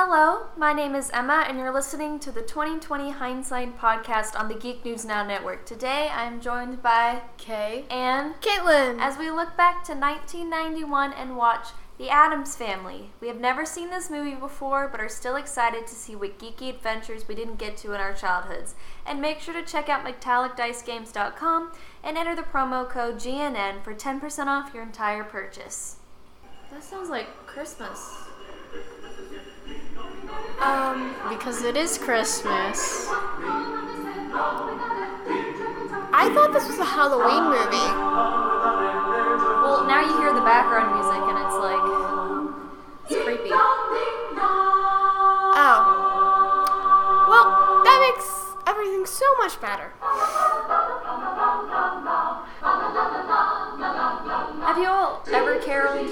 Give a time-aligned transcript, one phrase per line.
[0.00, 4.54] Hello, my name is Emma, and you're listening to the 2020 Hindsight podcast on the
[4.54, 5.66] Geek News Now network.
[5.66, 7.84] Today, I'm joined by Kay.
[7.90, 9.00] and Caitlin.
[9.00, 13.10] as we look back to 1991 and watch The Addams Family.
[13.20, 16.70] We have never seen this movie before, but are still excited to see what geeky
[16.70, 18.76] adventures we didn't get to in our childhoods.
[19.04, 21.72] And make sure to check out MetallicDiceGames.com
[22.04, 25.96] and enter the promo code GNN for 10% off your entire purchase.
[26.70, 28.27] That sounds like Christmas.
[30.60, 33.08] Um, Because it is Christmas.
[36.10, 37.90] I thought this was a Halloween movie.
[39.62, 41.84] Well, now you hear the background music, and it's like.
[43.10, 43.50] It's creepy.
[45.60, 45.78] Oh.
[47.28, 47.46] Well,
[47.84, 48.28] that makes
[48.66, 49.92] everything so much better.
[54.66, 56.10] Have you all ever caroled?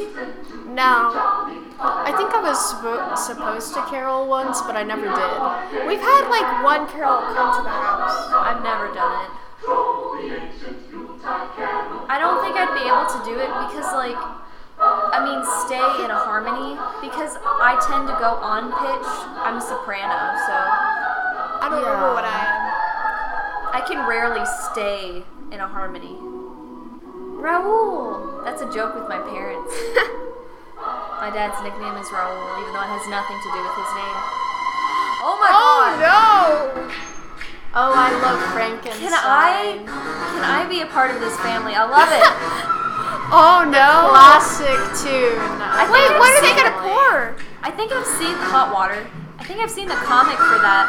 [0.67, 1.66] No.
[1.79, 5.87] I think I was suppo- supposed to carol once, but I never did.
[5.87, 8.33] We've had like one Carol come to the house.
[8.33, 9.31] I've never done it.
[12.09, 14.17] I don't think I'd be able to do it because, like,
[14.79, 19.09] I mean, stay in a harmony because I tend to go on pitch.
[19.43, 20.57] I'm a soprano, so
[21.61, 22.63] I don't remember what I am.
[23.77, 26.17] I can rarely stay in a harmony.
[27.37, 28.45] Raul!
[28.45, 29.75] That's a joke with my parents.
[30.77, 34.19] my dad's nickname is Raul, even though it has nothing to do with his name.
[35.25, 35.97] Oh my oh, god!
[35.97, 37.07] Oh no!
[37.77, 39.05] Oh, I love Frankenstein.
[39.05, 41.73] Can I can I be a part of this family?
[41.77, 42.73] I love it.
[43.27, 44.15] Oh no!
[44.15, 45.35] Classic tune.
[45.59, 47.35] I Wait, I've what are they gonna pour?
[47.61, 49.03] I think I've seen the hot water.
[49.41, 50.87] I think I've seen the comic for that.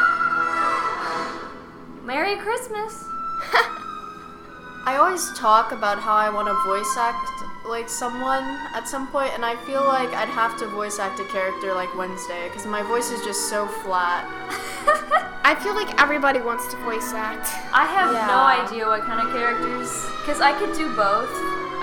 [2.06, 3.02] Merry Christmas.
[4.86, 7.26] I always talk about how I want to voice act
[7.68, 11.24] like someone at some point, and I feel like I'd have to voice act a
[11.24, 14.24] character like Wednesday because my voice is just so flat.
[15.44, 17.48] I feel like everybody wants to voice act.
[17.72, 21.30] I have no idea what kind of characters, because I could do both.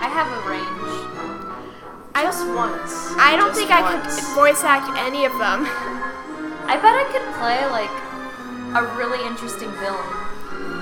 [0.02, 0.76] I have a range.
[2.26, 3.14] Just once.
[3.22, 4.02] I don't Just think I could
[4.34, 5.62] voice act any of them.
[6.66, 7.94] I bet I could play like
[8.74, 10.25] a really interesting villain.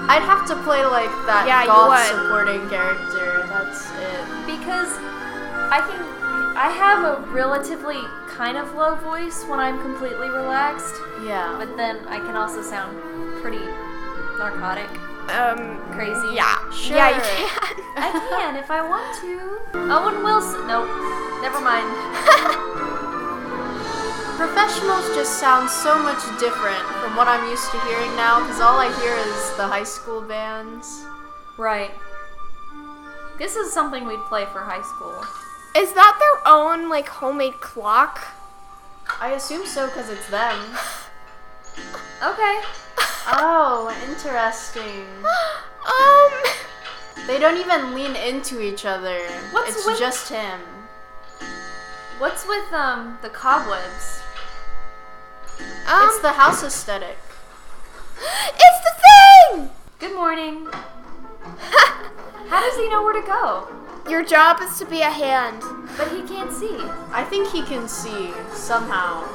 [0.09, 2.07] I'd have to play like that Yeah, you goth would.
[2.23, 3.45] supporting character.
[3.47, 4.23] That's it.
[4.45, 4.91] because
[5.71, 6.01] I can
[6.55, 7.97] I have a relatively
[8.29, 10.93] kind of low voice when I'm completely relaxed,
[11.23, 11.55] Yeah.
[11.57, 12.93] but then I can also sound
[13.41, 13.63] pretty
[14.37, 14.89] narcotic,
[15.33, 16.35] Um, crazy.
[16.35, 16.53] yeah.
[16.71, 16.97] Sure.
[16.97, 17.49] Yeah, you can.
[17.97, 19.79] I can if I want to.
[19.89, 20.67] Owen Wilson.
[20.67, 20.89] Nope.
[21.41, 21.89] Never mind.
[24.43, 28.77] Professionals just sound so much different from what I'm used to hearing now because all
[28.77, 31.05] I hear is the high school bands.
[31.57, 31.91] Right.
[33.39, 35.15] This is something we'd play for high school.
[35.81, 38.19] Is that their own like homemade clock?
[39.21, 40.59] I assume so because it's them.
[42.21, 42.59] Okay.
[43.39, 45.05] Oh, interesting.
[45.87, 49.19] Um, They don't even lean into each other.
[49.51, 50.59] What's it's with- just him.
[52.19, 54.22] What's with um the cobwebs?
[55.87, 57.17] Um, it's the house aesthetic.
[58.55, 59.69] it's the thing.
[59.99, 60.67] Good morning.
[62.49, 63.67] How does he know where to go?
[64.09, 65.61] Your job is to be a hand.
[65.97, 66.77] But he can't see.
[67.11, 69.27] I think he can see somehow.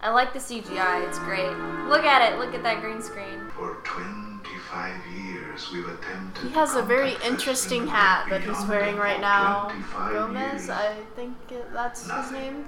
[0.00, 1.06] I like the CGI.
[1.08, 1.50] It's great.
[1.88, 2.38] Look at it.
[2.38, 3.40] Look at that green screen.
[3.56, 6.48] For 25 years, we've attempted.
[6.48, 9.68] He has a very interesting hat that he's wearing right now.
[9.70, 10.70] 25 Gomez, years.
[10.70, 12.66] I think it, that's his name.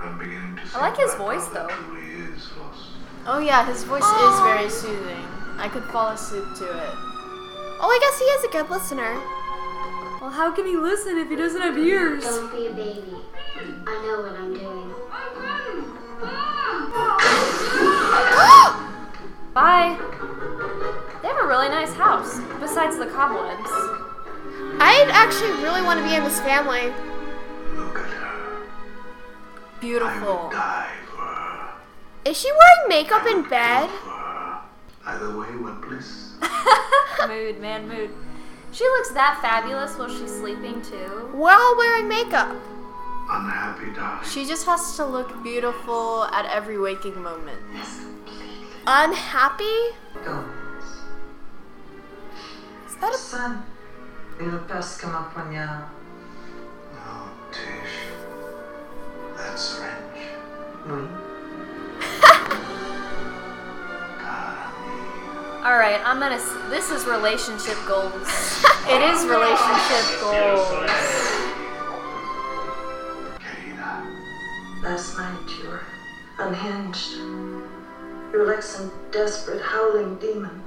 [0.00, 1.68] I'm beginning to I like his voice, though.
[1.68, 2.86] Truly is lost.
[3.26, 4.34] Oh yeah, his voice Oh.
[4.34, 5.24] is very soothing.
[5.58, 6.90] I could fall asleep to it.
[7.82, 9.12] Oh, I guess he is a good listener.
[10.20, 12.24] Well, how can he listen if he doesn't have ears?
[12.24, 13.16] Don't be a baby.
[13.86, 14.94] I know what I'm doing.
[19.54, 19.98] Bye.
[21.22, 23.70] They have a really nice house, besides the cobwebs.
[24.80, 26.92] I'd actually really want to be in this family.
[27.74, 28.29] Look at her.
[29.80, 30.50] I would Beautiful.
[30.50, 31.72] die for her.
[32.26, 33.88] Is she wearing makeup in bed?
[33.88, 34.60] For her.
[35.06, 36.34] Either way, what bliss.
[37.28, 38.10] mood, man, mood.
[38.72, 41.30] She looks that fabulous while she's sleeping too.
[41.32, 42.54] While wearing makeup.
[43.30, 44.28] Unhappy darling.
[44.28, 47.60] She just has to look beautiful at every waking moment.
[48.86, 49.96] Unhappy?
[50.24, 50.84] Gomez.
[52.86, 53.62] Is that a Son,
[54.40, 55.84] et le peste comme un poignard.
[56.92, 58.19] No, oh, Tish.
[59.42, 60.20] That's French.
[60.86, 61.02] Oui.
[64.20, 65.64] Cara mia.
[65.64, 66.40] All right, I'm gonna.
[66.68, 68.12] This is relationship goals.
[68.88, 70.70] it is relationship goals.
[74.82, 75.84] Last night you were
[76.38, 77.12] unhinged.
[77.12, 80.62] You were like some desperate, howling demon.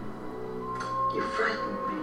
[1.15, 1.97] You frightened me.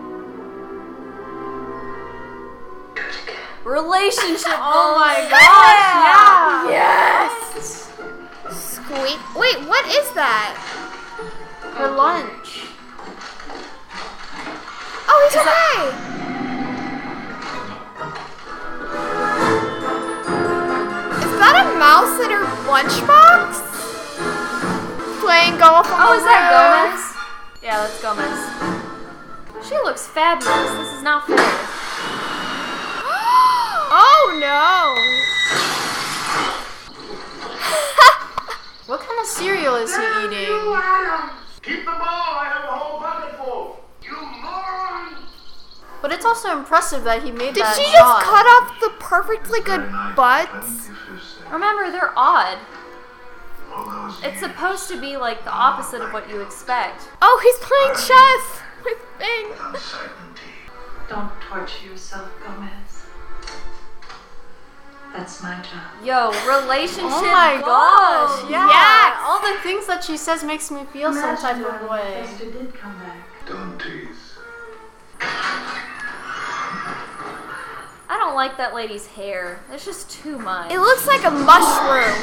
[2.94, 3.49] Do it again.
[3.64, 4.52] Relationship.
[4.62, 6.70] Oh my gosh, yeah.
[6.70, 7.90] Yes.
[8.50, 9.20] Squeak.
[9.36, 10.56] Wait, what is that?
[11.76, 12.66] For lunch.
[15.08, 17.00] Oh, he's okay.
[20.00, 23.60] Is that a mouse in her lunchbox?
[25.20, 26.96] Playing golf on Oh, the is that roof.
[26.96, 27.02] Gomez?
[27.62, 28.40] Yeah, that's Gomez.
[29.68, 30.70] She looks fabulous.
[30.78, 31.36] This is not fair.
[34.30, 35.16] Oh no.
[38.90, 40.48] What kind of cereal is he eating?
[41.62, 42.34] Keep the ball.
[42.42, 43.78] I have a whole bucket full.
[44.02, 45.14] You moron!
[46.02, 48.24] But it's also impressive that he made Did that Did she just shot.
[48.24, 50.88] cut off the perfectly good butts?
[51.52, 52.58] Remember, they're odd.
[54.24, 57.08] It's supposed to be like the opposite of what you expect.
[57.22, 59.52] Oh, he's playing chess with Bing.
[59.70, 60.66] uncertainty.
[61.08, 62.89] Don't torture yourself, Gomez.
[65.12, 66.04] That's my job.
[66.04, 67.10] Yo, relationship.
[67.10, 68.50] Oh my gosh, goals.
[68.50, 68.68] yeah.
[68.68, 69.16] Yes.
[69.26, 72.22] All the things that she says makes me feel some type of way.
[72.22, 73.26] Esther did come back.
[73.46, 74.36] Don't tease.
[78.08, 79.60] I don't like that lady's hair.
[79.72, 80.70] It's just too much.
[80.72, 82.14] It looks like a mushroom.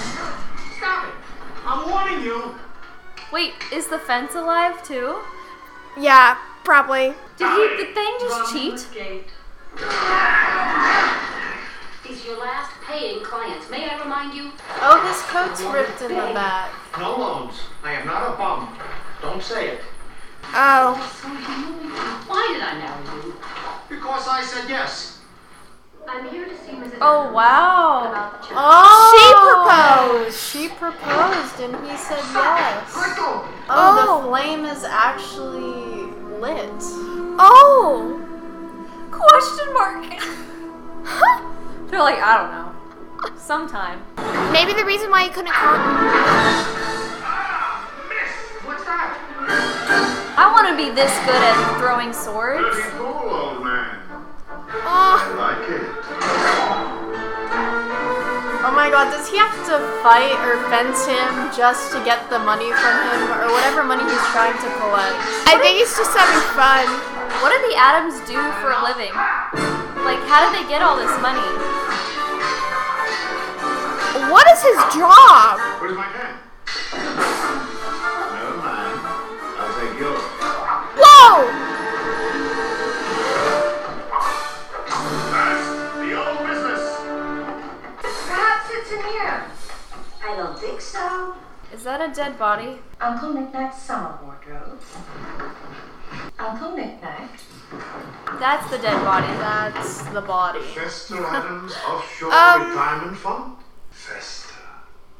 [0.77, 1.13] Stop it!
[1.65, 2.55] I'm warning you.
[3.31, 5.19] Wait, is the fence alive too?
[5.97, 7.13] Yeah, probably.
[7.37, 7.85] Did he?
[7.85, 8.87] the Thing just cheat?
[12.07, 12.15] Gate.
[12.15, 13.69] He's your last paying client.
[13.69, 14.51] May I remind you?
[14.81, 16.71] Oh, his coat's ripped in the back.
[16.99, 17.55] No loans.
[17.83, 18.77] I am not a bum.
[19.21, 19.81] Don't say it.
[20.53, 20.93] Oh.
[22.27, 23.33] Why did I marry you?
[23.89, 25.19] Because I said yes.
[26.09, 26.99] I'm here to see Mrs.
[27.01, 28.07] Oh wow.
[28.09, 28.55] about the check.
[28.57, 30.39] Oh, She proposed.
[30.39, 32.95] She proposed, and he said yes.
[32.95, 33.17] Let.
[33.19, 34.29] Oh, the Oh.
[34.29, 36.81] flame is actually lit.
[37.39, 38.23] Oh.
[39.11, 41.43] Question mark.
[41.87, 42.73] They're like, I don't know.
[43.37, 44.03] Sometime.
[44.51, 45.75] Maybe the reason why he couldn't call.
[47.23, 48.31] Ah, miss.
[48.67, 49.15] What's that?
[50.37, 52.67] I want to be this good at throwing swords.
[52.75, 54.03] Pretty cool, old man.
[54.83, 55.17] Oh.
[55.17, 55.87] I like it.
[58.67, 62.37] Oh my god, does he have to fight or fence him just to get the
[62.37, 65.15] money from him or whatever money he's trying to collect?
[65.47, 67.16] I think he's just having fun.
[67.41, 69.13] What do the Addams do for a living?
[70.03, 71.43] Like, how do they get all this money?
[74.31, 75.59] What is his job?
[75.79, 76.35] Where's my pen?
[78.33, 78.99] Never mind.
[79.59, 80.21] I'll take yours.
[80.97, 81.45] Whoa!
[85.31, 85.67] That's
[85.99, 86.83] the old business.
[88.01, 89.45] Perhaps it's in here.
[90.23, 91.35] I don't think so.
[91.73, 92.79] Is that a dead body?
[92.99, 94.79] Uncle Knickknack's summer wardrobe.
[96.47, 97.29] Uncle Knickknack.
[98.39, 99.27] That's the dead body.
[99.37, 100.61] That's the body.
[100.61, 103.53] Fester Addams Offshore Um, Retirement Fund?
[103.91, 104.55] Fester.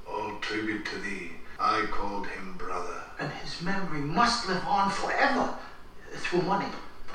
[0.10, 1.32] All tribute to thee.
[1.60, 3.02] I called him brother.
[3.20, 5.54] And his memory must live on forever
[6.16, 6.66] through money.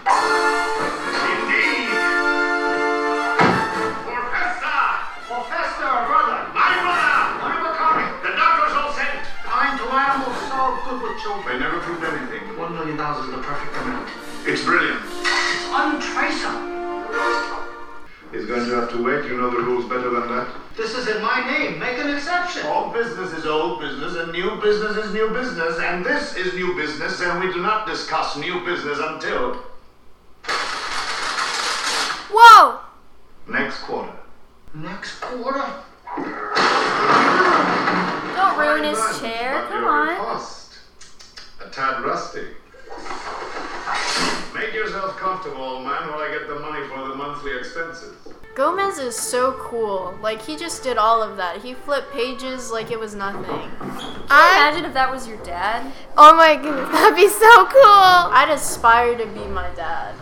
[0.02, 1.88] Indeed.
[4.04, 4.84] For Fester!
[5.24, 6.38] For Fester, brother.
[6.52, 7.16] My brother!
[7.48, 8.10] Oliver Comic.
[8.22, 9.24] The doctor's all set.
[9.44, 11.46] Kind to animals, so good with children.
[11.48, 12.41] They never proved anything.
[12.62, 14.08] One million dollars is the perfect amount.
[14.46, 15.02] It's brilliant.
[15.02, 16.62] It's untraceable.
[18.30, 19.24] He's going to have to wait.
[19.24, 20.46] You know the rules better than that.
[20.76, 21.80] This is in my name.
[21.80, 22.64] Make an exception.
[22.66, 26.76] Old business is old business, and new business is new business, and this is new
[26.76, 29.54] business, and we do not discuss new business until
[32.30, 32.78] Whoa!
[33.48, 34.12] next quarter.
[34.72, 35.82] Next quarter.
[38.36, 39.66] Don't ruin his chair.
[39.68, 40.52] Come you're on.
[41.72, 41.78] Cost.
[41.78, 42.46] A tad rusty.
[44.54, 48.14] Make yourself comfortable, old man, while I get the money for the monthly expenses.
[48.54, 50.16] Gomez is so cool.
[50.20, 51.62] Like, he just did all of that.
[51.62, 53.70] He flipped pages like it was nothing.
[54.28, 55.90] I, Imagine if that was your dad.
[56.18, 57.82] oh my goodness, that'd be so cool.
[58.32, 60.14] I'd aspire to be my dad.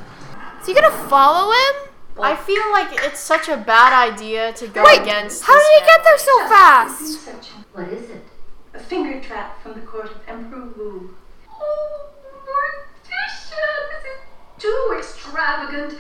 [0.61, 1.91] Is he gonna follow him?
[2.23, 5.43] I feel like it's such a bad idea to go Wait, against.
[5.43, 7.29] how this did he get there so fast?
[7.73, 8.23] What is it?
[8.75, 11.15] A finger trap from the court of Emperor Wu.
[11.61, 12.11] Oh,
[12.47, 15.99] Morticia, this is too extravagant.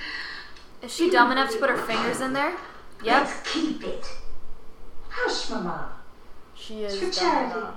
[0.82, 2.56] Is she dumb enough to put her fingers in there?
[3.04, 3.24] Yep.
[3.24, 4.06] Let's keep it.
[5.08, 5.92] Hush, Mama.
[6.54, 6.94] She is.
[6.94, 7.58] It's is for charity.
[7.58, 7.74] enough.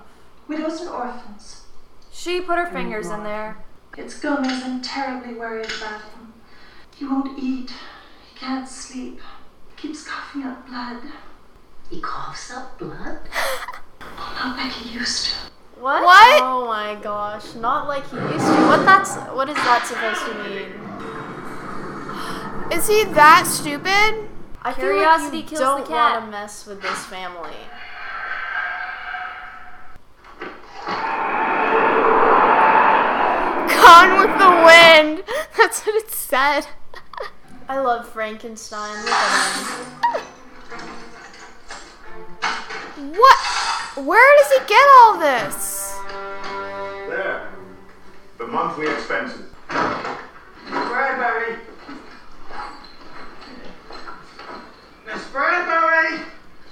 [0.48, 1.64] Widows and orphans.
[2.12, 3.58] She put her fingers in there.
[3.98, 4.64] It's Gomez.
[4.64, 6.34] I'm terribly worried about him.
[6.96, 7.70] He won't eat.
[7.70, 9.20] He can't sleep.
[9.70, 11.02] He keeps coughing up blood.
[11.90, 13.20] He coughs up blood.
[14.00, 15.36] Not like he used to.
[15.84, 16.02] What?
[16.02, 16.42] What?
[16.42, 18.68] Oh my gosh, not like he used to.
[18.70, 20.72] What that's what is that supposed to mean?
[22.72, 24.30] Is he that stupid?
[24.62, 27.58] I Curiosity feel like you kills the don't want to mess with this family.
[33.68, 35.24] Gone with the wind.
[35.58, 36.66] That's what it said.
[37.68, 38.96] I love Frankenstein.
[39.04, 40.24] Look at him.
[43.20, 43.73] What?
[43.96, 45.96] Where does he get all this?
[47.10, 47.48] There.
[48.40, 49.52] The monthly expenses.
[50.68, 51.60] Bradbury!
[55.06, 56.22] Miss Bradbury!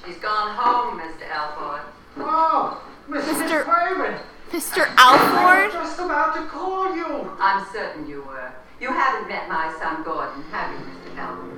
[0.04, 1.30] She's gone home, Mr.
[1.30, 1.82] Alford.
[2.18, 3.66] Oh, Miss Mr.
[3.66, 4.20] Craven!
[4.50, 4.88] Mr.
[4.98, 5.38] Alford?
[5.38, 7.32] I was just about to call you.
[7.40, 8.51] I'm certain you were.
[8.80, 11.18] You haven't met my son Gordon, have you, Mr.
[11.20, 11.51] Alford?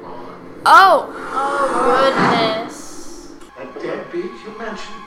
[0.65, 3.31] Oh, Oh goodness.
[3.57, 5.02] That deadbeat you mentioned.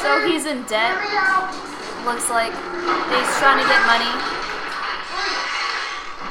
[0.00, 0.96] So he's in debt.
[0.96, 1.52] Let me out!
[2.06, 4.08] Looks like he's trying to get money.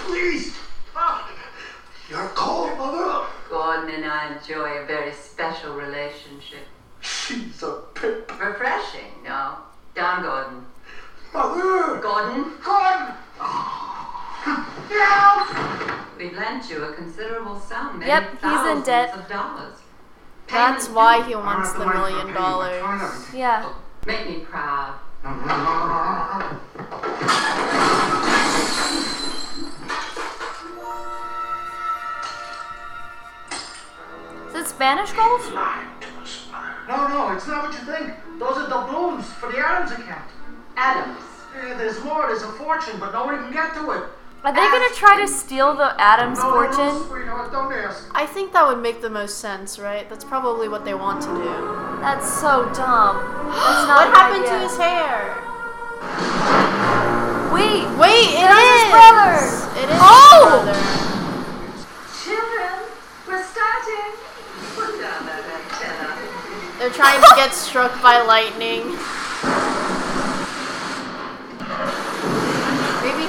[0.06, 0.58] Please!
[2.10, 3.28] You're cold, Mother.
[3.48, 6.66] Gordon and I enjoy a very special relationship.
[7.02, 8.32] She's a pip.
[8.42, 9.58] Refreshing, no?
[9.94, 10.66] Don Gordon.
[11.32, 12.00] Mother!
[12.02, 13.14] Gordon, Gordon!
[14.90, 15.82] Get out!
[16.18, 18.00] we've lent you a considerable sum.
[18.00, 19.14] many Yep, he's in debt.
[19.14, 19.81] Of dollars.
[20.52, 23.34] That's why he wants the million dollars.
[23.34, 23.74] Yeah.
[24.06, 24.96] Make me proud.
[34.50, 35.42] Is it Spanish gold?
[36.88, 38.14] No, no, it's not what you think.
[38.38, 40.30] Those are doubloons for the Addams account.
[40.76, 41.20] Addams.
[41.56, 44.04] Yeah, there's more, there's a fortune, but nobody can get to it.
[44.44, 47.08] Are they gonna try to steal the Addams No, no, no, fortune?
[47.08, 48.10] sweetheart, don't ask.
[48.16, 50.10] I think that would make the most sense, right?
[50.10, 51.44] That's probably what they want to do.
[52.02, 53.22] That's so dumb.
[53.54, 55.38] That's not What a good happened to his hair?
[57.54, 58.82] Wait, Wait, it That's is.
[58.82, 59.34] his brother.
[59.78, 60.42] It is Oh!
[60.42, 60.80] his brother.
[62.26, 62.74] Children,
[63.28, 64.10] we're starting.
[64.74, 66.80] Put down that antenna.
[66.80, 68.98] They're trying to get struck by lightning.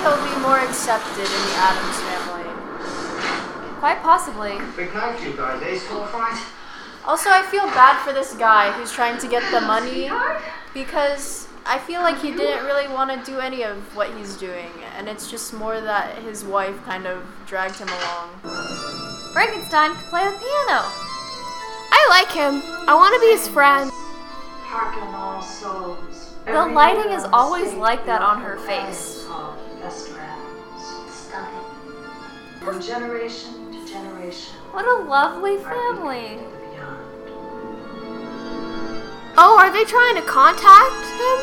[0.02, 3.78] he'll be more accepted in the Addams family.
[3.78, 4.59] quite possibly.
[4.76, 6.38] Big night you guys, eh, school fight?
[7.04, 10.11] Also, I feel bad for this guy who's trying to get the money
[10.75, 14.71] because I feel like he didn't really want to do any of what he's doing,
[14.97, 18.30] and it's just more that his wife kind of dragged him along.
[19.32, 20.82] Frankenstein could play the piano.
[21.94, 22.62] I like him.
[22.88, 23.90] I want to be his friend.
[23.92, 26.35] Hearken all souls.
[26.44, 29.26] The lighting is always like that on her face.
[29.90, 32.64] Stop it.
[32.64, 34.54] From generation to generation.
[34.70, 36.38] What a lovely family.
[39.36, 41.38] Oh, are they trying to contact him?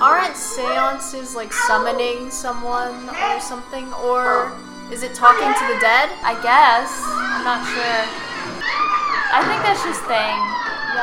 [0.00, 3.92] Aren't seances like summoning someone or something?
[3.94, 4.52] Or
[4.92, 6.08] is it talking to the dead?
[6.22, 7.02] I guess.
[7.04, 8.06] I'm not sure.
[9.34, 10.38] I think that's just thing.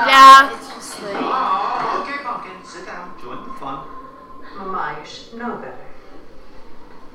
[0.09, 0.49] Yeah.
[0.55, 1.84] It's just like.
[4.57, 5.75] Oh Mama, you should know better.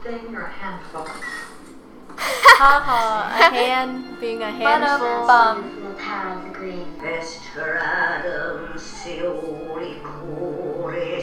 [0.05, 1.07] Then you're a handful.
[2.17, 5.27] Haha, a hand being a handful.
[5.27, 5.71] Bum.
[5.71, 6.87] From the power of the green.
[6.99, 7.81] Mr.
[7.81, 11.21] Addams, Siori Kore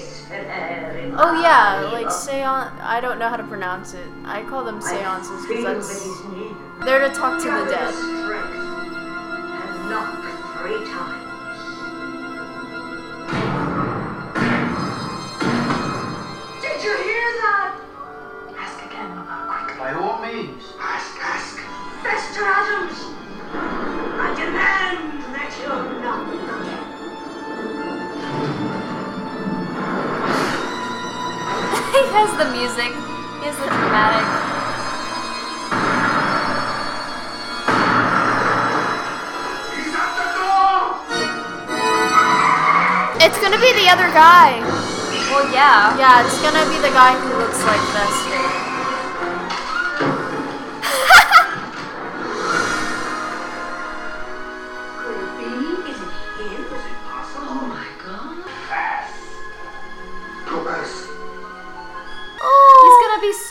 [1.19, 2.71] Oh yeah, like seance.
[2.81, 4.07] I don't know how to pronounce it.
[4.25, 7.93] I call them seances because Feel that that's he's they're to talk to the dead.
[7.93, 10.23] strength and knock
[10.59, 11.26] three times.
[32.17, 32.89] Has the music.
[33.37, 34.25] He has the dramatic.
[39.77, 40.97] He's at the door!
[43.21, 44.65] It's gonna be the other guy.
[45.29, 45.93] Well, yeah.
[46.01, 48.56] Yeah, it's gonna be the guy who looks like Fester.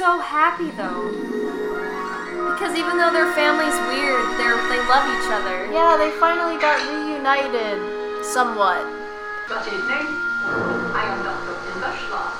[0.06, 1.10] So happy though.
[2.54, 5.66] Because even though their family's weird, they're they love each other.
[5.66, 7.82] Yeah, they finally got reunited.
[8.24, 8.86] Somewhat.
[9.48, 10.06] Good evening.
[10.94, 11.54] I am Dr.
[11.70, 12.32] Inverschlag.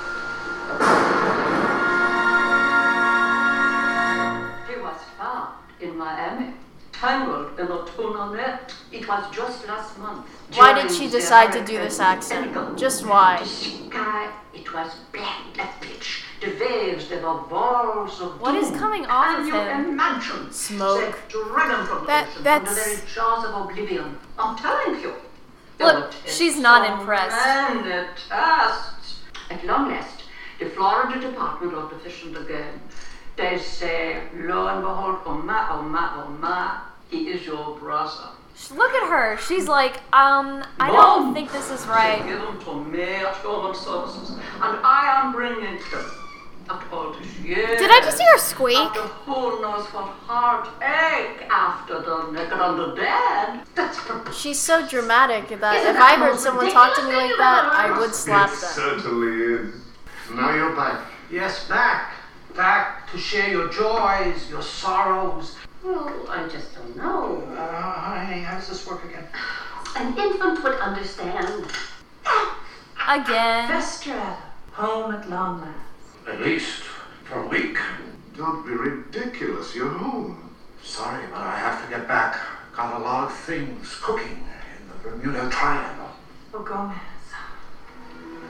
[4.69, 5.49] He was found
[5.81, 6.53] in Miami.
[6.93, 8.73] tangled in the tuna net.
[8.93, 10.25] It was just last month.
[10.55, 12.55] Why did she decide to do this accent?
[12.77, 13.39] Just why?
[13.39, 16.26] The sky, it was black as pitch.
[16.39, 19.85] The waves, they were walls of What is coming off Can of you him?
[19.89, 20.51] imagine?
[20.51, 21.17] Smoke.
[21.31, 24.19] The dragon from That- that's- the very jaws of oblivion.
[24.37, 25.13] I'm telling you.
[25.79, 27.35] Look, she's not impressed.
[29.49, 30.23] At long last,
[30.59, 32.81] the Florida Department of the Fish and Game.
[33.35, 38.29] They say, lo and behold, oh my, oh my, oh he is your brother.
[38.71, 39.37] Look at her.
[39.37, 42.25] She's like, um, I don't think this is right.
[42.25, 43.05] Give him to me
[43.43, 46.05] Human Services, and I am bringing him.
[46.69, 47.79] After all years.
[47.79, 48.77] Did I just hear a squeak?
[48.77, 53.61] After who knows what heartache after the naked and the dead.
[53.75, 57.15] That's for She's so dramatic that Isn't if that I heard someone talk to me
[57.15, 58.57] like that, I ever would It slap them.
[58.59, 59.75] certainly is.
[60.33, 61.07] Now you're back.
[61.31, 62.13] Yes, back.
[62.55, 65.55] Back to share your joys, your sorrows.
[65.83, 67.43] Well, I just don't know.
[67.55, 69.23] Uh, honey, how does this work again?
[69.95, 71.65] An infant would understand.
[73.07, 73.69] Again.
[73.69, 74.35] Vestrad,
[74.73, 75.77] home at long last.
[76.27, 76.83] At least
[77.23, 77.77] for a week.
[78.35, 79.73] Don't be ridiculous.
[79.73, 80.53] You're home.
[80.83, 82.37] Sorry, but I have to get back.
[82.75, 84.45] Got a lot of things cooking
[84.77, 86.09] in the Bermuda Triangle.
[86.53, 86.97] Oh, Gomez.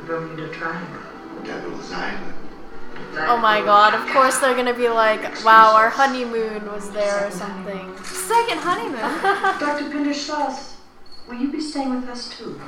[0.02, 1.02] The Bermuda Triangle.
[1.44, 2.34] Devil's Island.
[3.20, 7.32] Oh my god, of course they're gonna be like, wow, our honeymoon was there or
[7.32, 7.96] something.
[8.04, 9.00] Second honeymoon.
[9.60, 9.86] Dr.
[9.86, 10.77] Pinderschloss,
[11.28, 12.60] will you be staying with us too?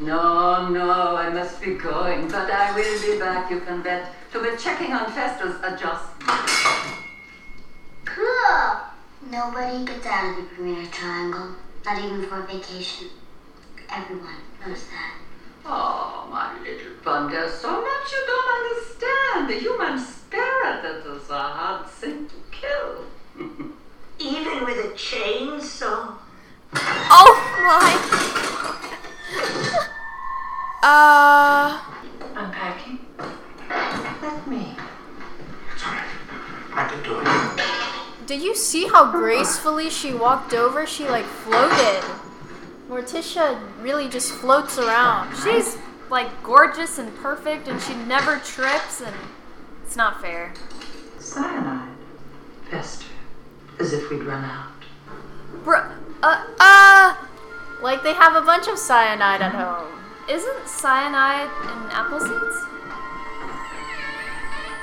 [0.00, 4.42] No, no, I must be going, but I will be back, you can bet, to
[4.42, 6.50] be checking on Festus' adjustment.
[8.04, 8.76] Cool.
[9.30, 11.50] Nobody gets out of the Bermuda Triangle,
[11.84, 13.08] not even for a vacation.
[13.90, 15.14] Everyone knows that.
[15.66, 19.48] Oh, my little bun, there's so much you don't understand.
[19.48, 23.04] The human spirit that is a hard thing to kill.
[24.18, 26.14] Even with a chainsaw.
[26.76, 27.92] Oh my.
[30.82, 31.80] Uh.
[32.34, 32.98] Unpacking?
[34.22, 34.76] Let me.
[35.72, 36.04] It's all right.
[36.72, 38.26] I can do it.
[38.26, 40.86] Did you see how gracefully she walked over?
[40.86, 42.02] She like floated.
[42.88, 45.34] Morticia really just floats around.
[45.36, 45.78] She's
[46.10, 49.14] like gorgeous and perfect, and she never trips, and
[49.84, 50.52] it's not fair.
[51.18, 51.96] Cyanide.
[52.70, 53.04] Vester.
[53.78, 54.70] As if we'd run out.
[55.64, 55.90] Bruh,
[56.24, 57.16] uh, uh,
[57.82, 59.92] like they have a bunch of cyanide at home.
[60.28, 62.56] Isn't cyanide in apple seeds?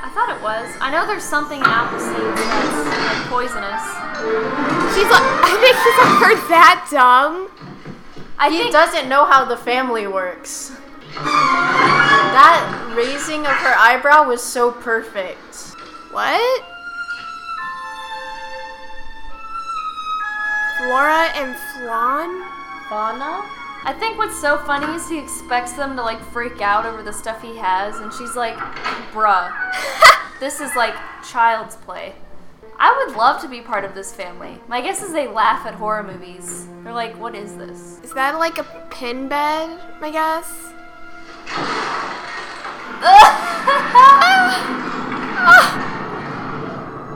[0.04, 0.70] I thought it was.
[0.80, 2.78] I know there's something in apple seeds that's
[3.10, 3.82] like poisonous.
[4.94, 7.50] She's like, I think she's like, her that dumb.
[8.38, 10.78] I He think doesn't know how the family works.
[11.16, 15.56] That raising of her eyebrow was so perfect.
[16.12, 16.71] What?
[20.82, 22.44] Flora and Flan?
[22.90, 23.46] Fauna?
[23.84, 27.14] I think what's so funny is he expects them to like freak out over the
[27.14, 28.56] stuff he has, and she's like,
[29.14, 29.54] "Bruh,
[30.40, 32.16] this is like child's play."
[32.80, 34.60] I would love to be part of this family.
[34.68, 36.66] My guess is they laugh at horror movies.
[36.84, 40.74] They're like, "What is this?" Is that like a pin bed, I guess?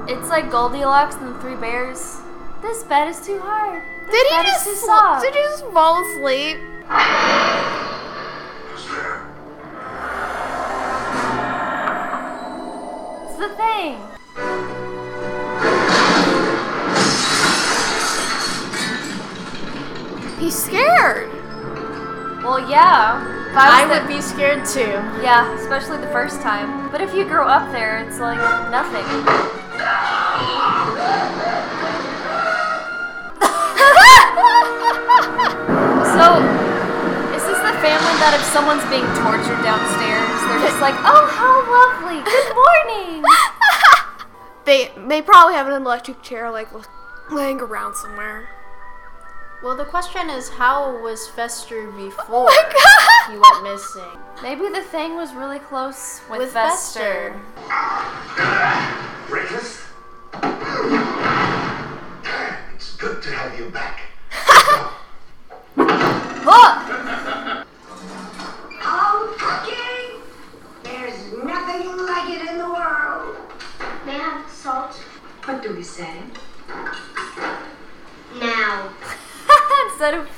[0.08, 2.22] It's like Goldilocks and the Three Bears.
[2.66, 3.84] This bed is too hard.
[4.10, 5.22] This Did he just is too sl- soft.
[5.24, 6.58] did he just fall asleep?
[13.28, 15.06] It's the thing.
[20.40, 21.32] He's scared.
[22.44, 23.50] Well, yeah.
[23.52, 24.92] If I would the- be scared too.
[25.24, 26.92] Yeah, especially the first time.
[26.92, 28.38] But if you grow up there, it's like
[28.70, 29.06] nothing.
[36.16, 36.40] So,
[37.36, 41.60] is this the family that if someone's being tortured downstairs, they're just like, oh, how
[41.68, 43.24] lovely, good morning.
[44.66, 46.70] They they probably have an electric chair like
[47.30, 48.50] laying around somewhere.
[49.62, 53.32] Well, the question is, how was Fester oh before my God.
[53.32, 54.20] he went missing?
[54.42, 57.40] Maybe the thing was really close with, With Fester.
[59.28, 59.82] Breakfast?
[62.74, 64.05] It's good to have you back.
[66.56, 67.68] Look!
[68.88, 70.22] Oh, cooking!
[70.84, 73.36] There's nothing like it in the world.
[74.06, 74.94] May I have salt?
[75.46, 76.14] What do we say?
[78.40, 78.90] Now.
[79.90, 80.30] Instead of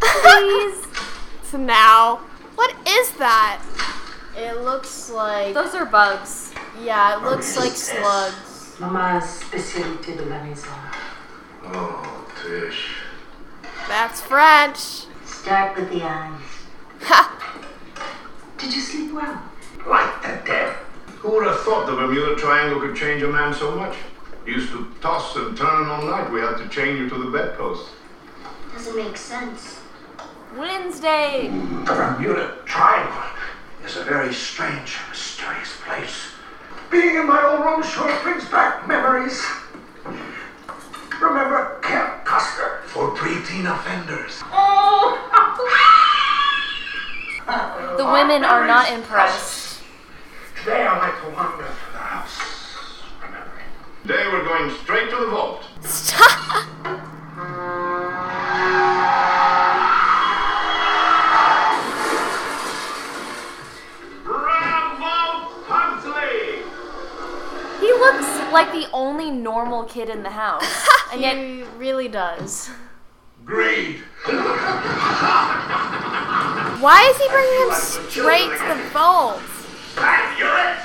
[0.00, 0.84] please.
[1.44, 2.16] So now,
[2.56, 3.62] what is that?
[4.36, 6.52] It looks like Those are bugs.
[6.82, 8.76] yeah, it looks like slugs.
[8.80, 10.68] Mama's spécialité de la maison.
[11.64, 12.96] Oh, Tish.
[13.88, 15.06] That's French.
[15.42, 16.38] Start with the eyes.
[17.00, 17.62] Ha!
[18.58, 19.42] Did you sleep well?
[19.86, 20.76] Like the dead.
[21.20, 23.96] Who would have thought the Bermuda Triangle could change a man so much?
[24.44, 26.30] You used to toss and turn all night.
[26.30, 27.88] We had to chain you to the bedpost.
[28.74, 29.80] Doesn't make sense.
[30.58, 31.48] Wednesday.
[31.48, 33.22] The Bermuda Triangle
[33.82, 36.32] is a very strange, mysterious place.
[36.90, 39.42] Being in my old room sure brings back memories.
[41.20, 44.42] Remember Camp Custer for preteen offenders.
[47.96, 49.82] The women are not impressed.
[50.60, 52.38] Today I like to wander through the house,
[53.20, 53.66] remembering.
[54.02, 55.64] Today we're going straight to the vault.
[55.82, 56.66] Stop.
[64.24, 66.62] Bravo, Pugsley!
[67.80, 70.64] He looks like the only normal kid in the house.
[71.12, 72.70] and yet, He really does.
[73.44, 74.00] Greed.
[76.80, 79.40] Why is he bringing him straight to the vault?
[79.98, 80.78] And you're it.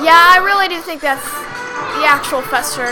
[0.00, 2.86] Yeah, I really do think that's the actual Fester.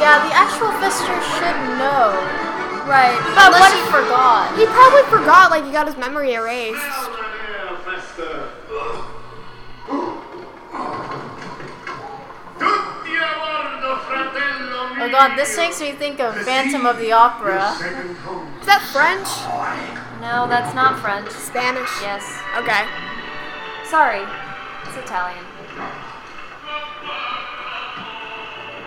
[0.00, 2.43] Yeah, the actual Fester should know.
[2.86, 3.16] Right.
[3.34, 4.58] But Unless what he if forgot.
[4.58, 6.80] he probably forgot, like he got his memory erased.
[14.96, 17.72] Oh god, this makes me think of Phantom of the Opera.
[18.60, 19.28] Is that French?
[20.20, 21.30] no, that's not French.
[21.30, 21.90] Spanish?
[22.00, 22.22] Yes.
[22.56, 22.84] Okay.
[23.88, 24.22] Sorry.
[24.86, 25.44] It's Italian.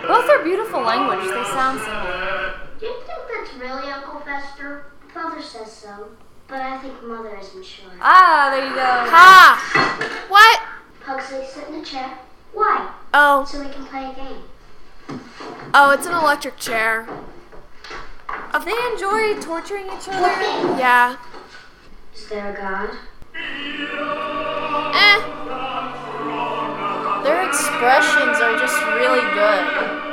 [0.06, 1.28] Both are beautiful language.
[1.28, 2.67] They sound similar.
[2.78, 4.86] Do you think that's really Uncle Fester?
[5.12, 6.08] Father says so,
[6.46, 7.90] but I think Mother isn't sure.
[8.00, 9.10] Ah, there you go.
[9.10, 10.26] Ha!
[10.28, 10.60] What?
[11.04, 12.18] Pugsley, sit in the chair.
[12.52, 12.92] Why?
[13.14, 15.20] Oh, So we can play a game.
[15.74, 17.08] oh, it's an electric chair.
[18.28, 20.28] Have they enjoy torturing each other.
[20.78, 21.16] Yeah.
[22.14, 22.90] Is there a God?
[24.94, 25.20] Eh.
[27.24, 30.07] Their expressions are just really good.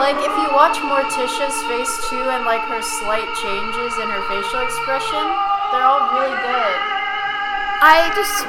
[0.00, 4.64] Like, if you watch Morticia's face too and like her slight changes in her facial
[4.64, 5.24] expression,
[5.70, 6.74] they're all really good.
[7.84, 8.46] I just.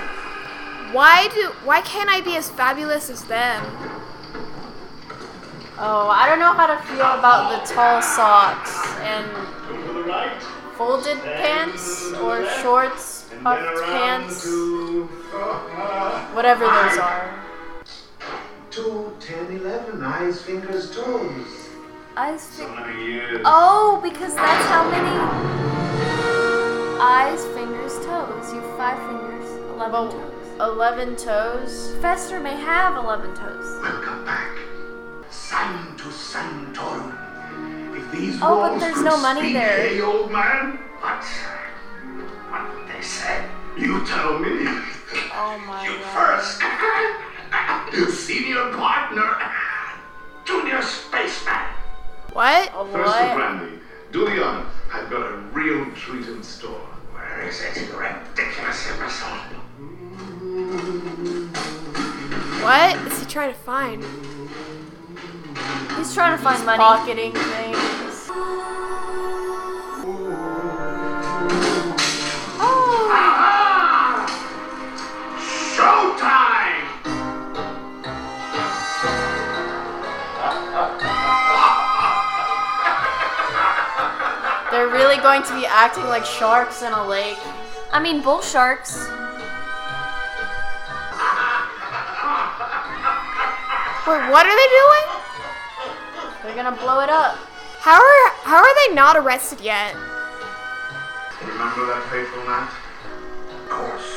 [0.96, 1.52] Why do?
[1.68, 3.66] Why can't I be as fabulous as them?
[5.78, 9.28] Oh, I don't know how to feel about the tall socks and
[10.78, 14.46] folded pants or shorts, puffed pants,
[16.34, 17.51] whatever those are.
[18.72, 21.70] Two, ten, eleven, eyes, fingers, toes.
[22.16, 22.46] Eyes.
[22.58, 23.42] Fi- many years.
[23.44, 25.10] oh, because that's how many
[27.02, 28.54] eyes, fingers, toes.
[28.54, 30.28] You have five fingers, eleven Well, toes.
[30.62, 31.96] 11 toes.
[32.02, 33.80] Fester may have eleven toes.
[33.82, 34.56] Welcome back.
[35.30, 37.18] Sign to Santorum.
[37.98, 39.78] If these Oh, but walls there's could no money speak, there.
[39.90, 40.78] Hey, old man.
[41.02, 41.24] What?
[42.50, 43.44] What would they say?
[43.78, 44.66] You tell me.
[45.34, 46.40] Oh my You god.
[46.40, 46.62] first.
[48.12, 49.38] Senior partner.
[50.46, 51.68] Junior spaceman.
[52.34, 52.72] What?
[52.74, 53.36] Oh, First the what?
[53.36, 53.80] brandy.
[54.12, 54.66] Do the honor.
[54.94, 56.80] I've got a real treat in store.
[57.14, 59.38] Where is it, you ridiculous imbecile?
[62.64, 64.04] What is he trying to find?
[65.98, 66.78] He's trying to find money.
[66.78, 68.32] Pocketing things.
[73.12, 73.71] Showtime!
[84.82, 87.38] They're really going to be acting like sharks in a lake.
[87.92, 88.98] I mean, bull sharks.
[94.08, 95.06] Wait, what are they doing?
[96.42, 97.38] They're gonna blow it up.
[97.78, 99.94] How are how are they not arrested yet?
[101.44, 102.72] Remember that fateful night?
[103.54, 104.16] Of course.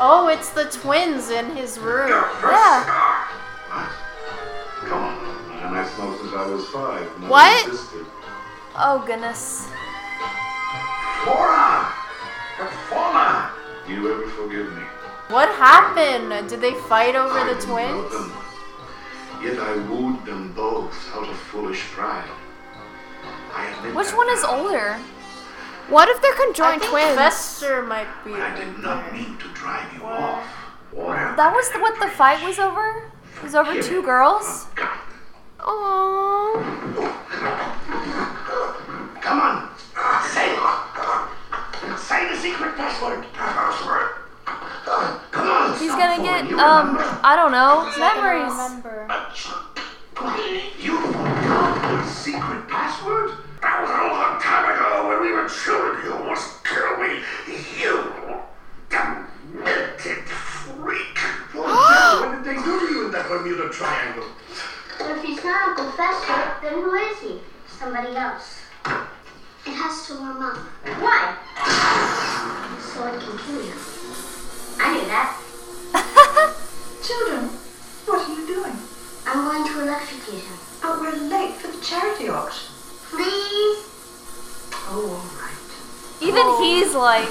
[0.00, 2.08] Oh, it's the twins in his room.
[2.08, 3.28] Yeah.
[3.68, 3.92] What?
[4.88, 5.18] Come on.
[5.60, 7.04] And I smoked since I was five.
[7.28, 7.68] What?
[7.68, 8.06] insisted.
[8.74, 9.68] Oh goodness.
[11.24, 11.92] Flora!
[12.58, 13.52] But fauna!
[13.86, 14.82] Do you ever forgive me?
[15.28, 16.48] What happened?
[16.48, 18.12] Did they fight over I the twins?
[18.12, 18.32] them.
[19.42, 22.28] Yet I wooed them both out of foolish pride.
[23.54, 24.98] I admit Which one is older?
[25.88, 27.16] What if they're I conjoined think twins?
[27.16, 28.32] Fester might be.
[28.34, 30.46] I did not mean to drive you off.
[30.94, 33.10] Or That was the, what the fight was over?
[33.36, 34.66] It was over two girls?
[35.60, 36.58] Oh.
[39.22, 39.70] Come on!
[40.26, 40.58] Say it!
[41.96, 43.24] Say the secret password!
[43.32, 44.08] Password!
[45.30, 45.78] Come on!
[45.78, 48.50] He's gonna get um I don't know memories.
[48.50, 49.06] Remember.
[50.78, 53.30] You forgot the secret password?
[53.62, 56.04] That was a long time ago when we were children.
[56.04, 57.22] You almost killed me.
[57.78, 58.42] You
[58.90, 61.18] demented freak.
[61.54, 64.26] What did they do to you in that Bermuda Triangle?
[64.98, 67.40] But if he's not Uncle Fester, then who is he?
[67.68, 68.58] Somebody else.
[69.64, 70.58] It has to warm up.
[70.98, 71.38] Why?
[72.82, 73.78] So it can kill you.
[74.82, 75.38] I knew that.
[77.06, 77.46] Children,
[78.06, 78.74] what are you doing?
[79.24, 80.58] I'm going to electrocute him.
[80.82, 82.74] Oh, we're late for the charity auction.
[83.14, 83.86] Please?
[84.90, 85.72] Oh, all right.
[86.20, 86.58] Even oh.
[86.58, 87.30] he's like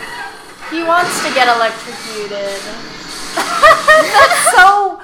[0.72, 2.64] He wants to get electrocuted.
[3.36, 5.02] that's so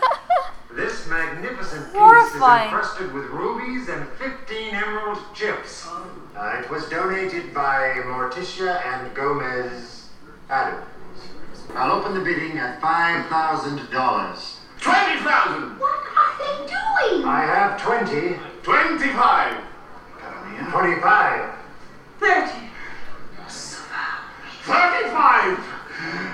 [0.77, 5.87] This magnificent piece is encrusted with rubies and 15 emerald chips.
[6.35, 10.09] Uh, it was donated by Morticia and Gomez
[10.51, 10.85] Addams.
[11.73, 14.55] I'll open the bidding at $5,000.
[14.79, 15.79] Twenty thousand!
[15.79, 17.25] What are they doing?
[17.25, 19.57] I have 20, Twenty-five!
[20.69, 21.55] 25.
[22.19, 22.69] Thirty.
[24.61, 25.59] Thirty-five!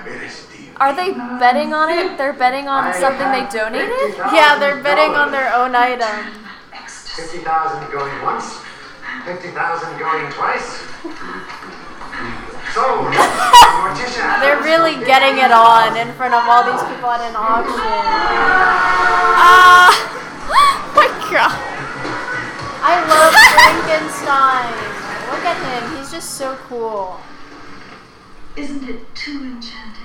[0.06, 0.53] It is deep.
[0.76, 2.18] Are they betting on it?
[2.18, 4.16] They're betting on I something they donated?
[4.34, 6.42] Yeah, they're betting on their own item.
[7.14, 8.58] 50,000 going once,
[9.24, 10.82] 50,000 going twice.
[12.74, 17.36] So, Morticia They're really getting it on in front of all these people at an
[17.36, 17.78] auction.
[19.38, 19.94] Ah!
[20.94, 21.54] my god.
[22.82, 24.74] I love Frankenstein.
[25.30, 25.96] Look at him.
[25.96, 27.20] He's just so cool.
[28.56, 30.03] Isn't it too enchanting?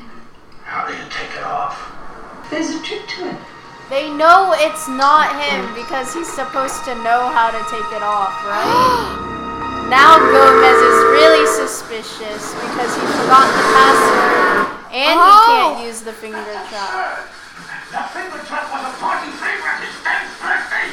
[0.69, 1.81] How do you take it off?
[2.53, 3.41] There's a trick to it.
[3.89, 8.37] They know it's not him because he's supposed to know how to take it off,
[8.45, 9.89] right?
[9.91, 15.25] now Gomez is really suspicious because he forgot the password and Oh.
[15.25, 17.25] he can't use the finger trap.
[17.89, 19.89] That finger trap was a party favorite.
[19.89, 20.85] It's Ben's birthday.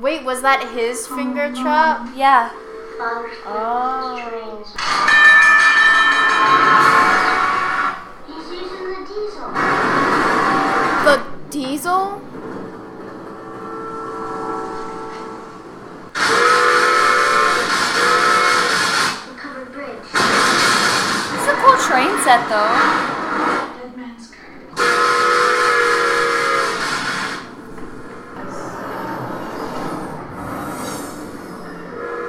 [0.00, 2.08] Wait, was that his finger trap?
[2.16, 2.48] Yeah.
[2.96, 4.16] Father's Oh.
[11.60, 12.22] The diesel?
[19.36, 20.08] Covered bridge.
[21.34, 22.72] It's a cool train set though.
[23.76, 24.72] Dead man's curve.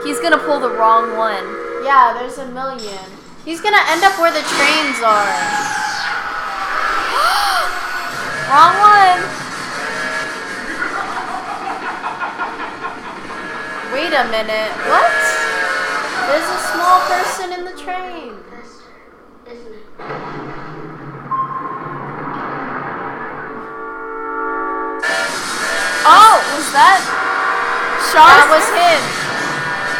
[0.03, 1.45] He's gonna pull the wrong one.
[1.85, 3.05] Yeah, there's a million.
[3.45, 5.90] He's gonna end up where the trains are.
[8.51, 9.21] Wrong one.
[13.93, 14.71] Wait a minute.
[14.91, 15.15] What?
[16.27, 18.35] There's a small person in the train.
[18.51, 18.91] Fester,
[19.47, 19.85] isn't it?
[26.03, 26.99] Oh, was that?
[28.11, 29.01] That was him.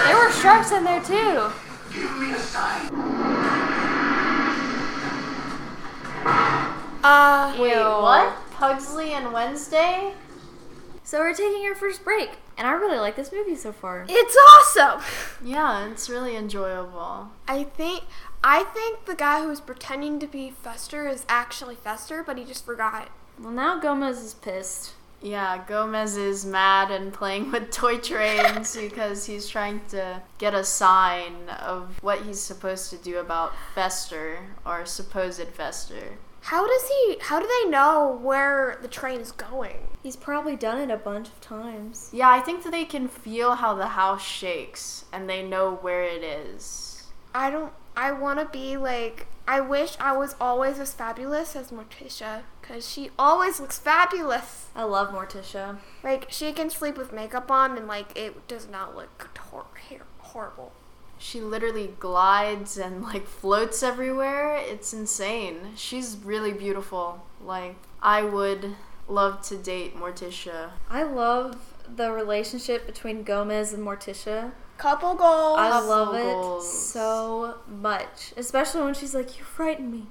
[0.08, 1.54] There were sharks in there too.
[1.94, 3.21] Give me a sign.
[7.04, 7.80] Uh, Wait, Ew.
[7.80, 8.36] what?
[8.52, 10.14] Pugsley and Wednesday?
[11.04, 14.06] So we're taking our first break, and I really like this movie so far.
[14.08, 14.38] it's
[14.78, 15.02] awesome.
[15.44, 17.30] Yeah, it's really enjoyable.
[17.48, 18.04] I think
[18.44, 22.66] I think the guy who's pretending to be Fester is actually Fester, but he just
[22.66, 23.10] forgot.
[23.40, 24.94] Well, now Gomez is pissed.
[25.24, 30.64] Yeah, Gomez is mad and playing with toy trains because he's trying to get a
[30.64, 36.14] sign of what he's supposed to do about Fester or supposed Fester.
[36.42, 37.18] How does he?
[37.22, 39.88] How do they know where the train is going?
[40.04, 42.10] He's probably done it a bunch of times.
[42.12, 46.04] Yeah, I think that they can feel how the house shakes and they know where
[46.04, 47.08] it is.
[47.34, 47.74] I don't.
[47.96, 49.28] I want to be like.
[49.48, 54.68] I wish I was always as fabulous as Morticia, cause she always looks fabulous.
[54.76, 55.78] I love Morticia.
[56.04, 60.06] Like she can sleep with makeup on, and like it does not look hor- hor-
[60.20, 60.72] horrible.
[61.22, 64.56] She literally glides and like floats everywhere.
[64.58, 65.74] It's insane.
[65.76, 67.24] She's really beautiful.
[67.44, 68.76] Like, I would
[69.08, 70.72] love to date Morticia.
[70.90, 71.56] I love
[71.96, 74.52] the relationship between Gomez and Morticia.
[74.78, 75.60] Couple goals.
[75.60, 76.90] I Couple love it goals.
[76.92, 78.34] so much.
[78.36, 80.08] Especially when she's like, You frighten me.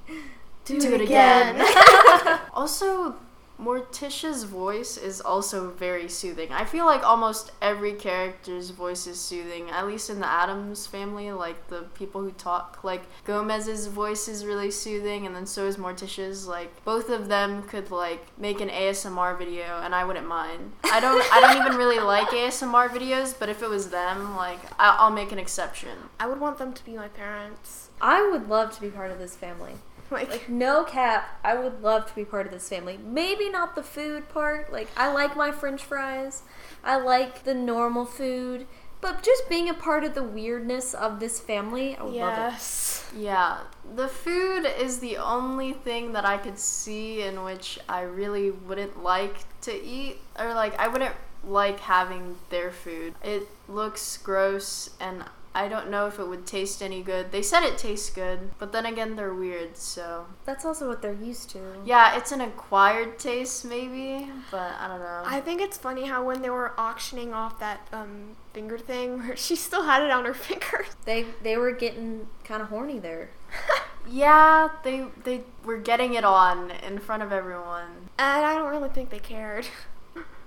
[0.65, 1.57] Do, Do it, it again.
[2.53, 3.17] Also,
[3.61, 6.51] Morticia's voice is also very soothing.
[6.51, 11.31] I feel like almost every character's voice is soothing, at least in the Addams family,
[11.33, 12.83] like the people who talk.
[12.83, 16.47] Like Gomez's voice is really soothing, and then so is Morticia's.
[16.47, 20.73] Like both of them could like make an ASMR video, and I wouldn't mind.
[20.85, 21.23] I don't.
[21.33, 25.11] I don't even really like ASMR videos, but if it was them, like I- I'll
[25.11, 25.97] make an exception.
[26.19, 27.89] I would want them to be my parents.
[28.03, 29.75] I would love to be part of this family.
[30.11, 32.99] Like, Like no cap, I would love to be part of this family.
[33.05, 34.73] Maybe not the food part.
[34.73, 36.43] Like I like my french fries.
[36.83, 38.67] I like the normal food,
[39.01, 42.41] but just being a part of the weirdness of this family, I would love it.
[42.41, 43.11] yes.
[43.17, 43.59] Yeah,
[43.97, 49.03] the food is the only thing that I could see in which I really wouldn't
[49.03, 53.15] like to eat, or like I wouldn't like having their food.
[53.25, 57.33] It looks gross, and I don't know if it would taste any good.
[57.33, 60.27] They said it tastes good, but then again, they're weird, so.
[60.45, 61.59] That's also what they're used to.
[61.85, 65.23] Yeah, it's an acquired taste, maybe, but I don't know.
[65.25, 69.37] I think it's funny how when they were auctioning off that um, finger thing, where
[69.37, 70.87] she still had it on her finger.
[71.05, 73.31] They they were getting kind of horny there.
[74.09, 78.09] yeah, they they were getting it on in front of everyone.
[78.19, 79.67] And I don't really think they cared.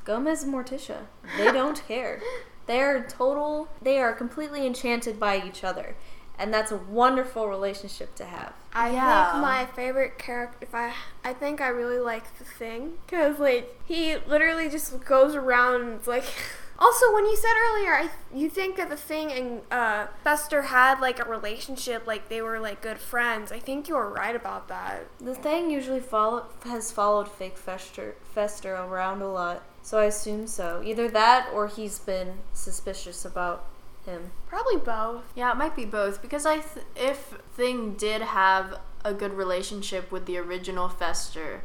[0.05, 1.03] Gomez and Morticia,
[1.37, 2.21] they don't care.
[2.65, 3.67] They are total.
[3.81, 5.95] They are completely enchanted by each other,
[6.39, 8.53] and that's a wonderful relationship to have.
[8.73, 9.31] I Yeah.
[9.31, 13.79] think my favorite character, if I, I think I really like the thing, cause like
[13.85, 16.25] he literally just goes around like.
[16.79, 20.99] Also, when you said earlier, I you think that the thing and uh, Fester had
[20.99, 23.51] like a relationship, like they were like good friends.
[23.51, 25.05] I think you were right about that.
[25.21, 30.47] The thing usually follow, has followed fake Fester, Fester around a lot, so I assume
[30.47, 30.81] so.
[30.83, 33.65] Either that or he's been suspicious about
[34.05, 34.31] him.
[34.47, 35.23] Probably both.
[35.35, 40.11] Yeah, it might be both because I th- if Thing did have a good relationship
[40.11, 41.63] with the original Fester,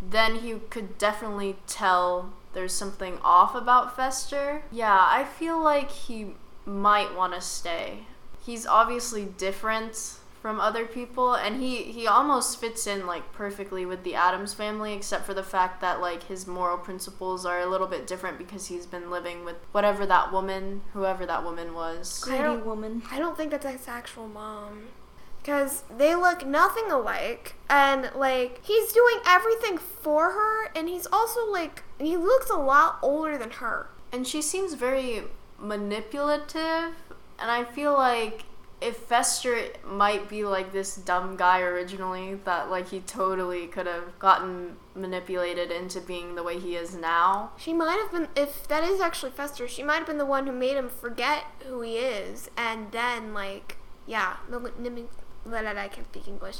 [0.00, 4.62] then he could definitely tell there's something off about Fester.
[4.70, 6.34] Yeah, I feel like he
[6.64, 8.06] might want to stay.
[8.44, 14.02] He's obviously different from other people and he he almost fits in like perfectly with
[14.04, 17.86] the Addams family except for the fact that like his moral principles are a little
[17.86, 22.22] bit different because he's been living with whatever that woman, whoever that woman was.
[22.24, 23.02] I Greedy don't- woman.
[23.10, 24.84] I don't think that's his actual mom.
[25.42, 27.54] Because they look nothing alike.
[27.70, 30.66] And, like, he's doing everything for her.
[30.76, 33.88] And he's also, like, he looks a lot older than her.
[34.12, 35.22] and she seems very
[35.58, 36.94] manipulative
[37.38, 38.44] and i feel like
[38.80, 44.18] if fester might be like this dumb guy originally that like he totally could have
[44.18, 48.82] gotten manipulated into being the way he is now She might have been, if that
[48.84, 51.96] is actually Fester, she might have been the one who made him forget who he
[51.98, 52.50] is.
[52.56, 55.06] And then, like, yeah, mani- nimi-
[55.44, 56.58] blah, blah, blah, I can't speak English.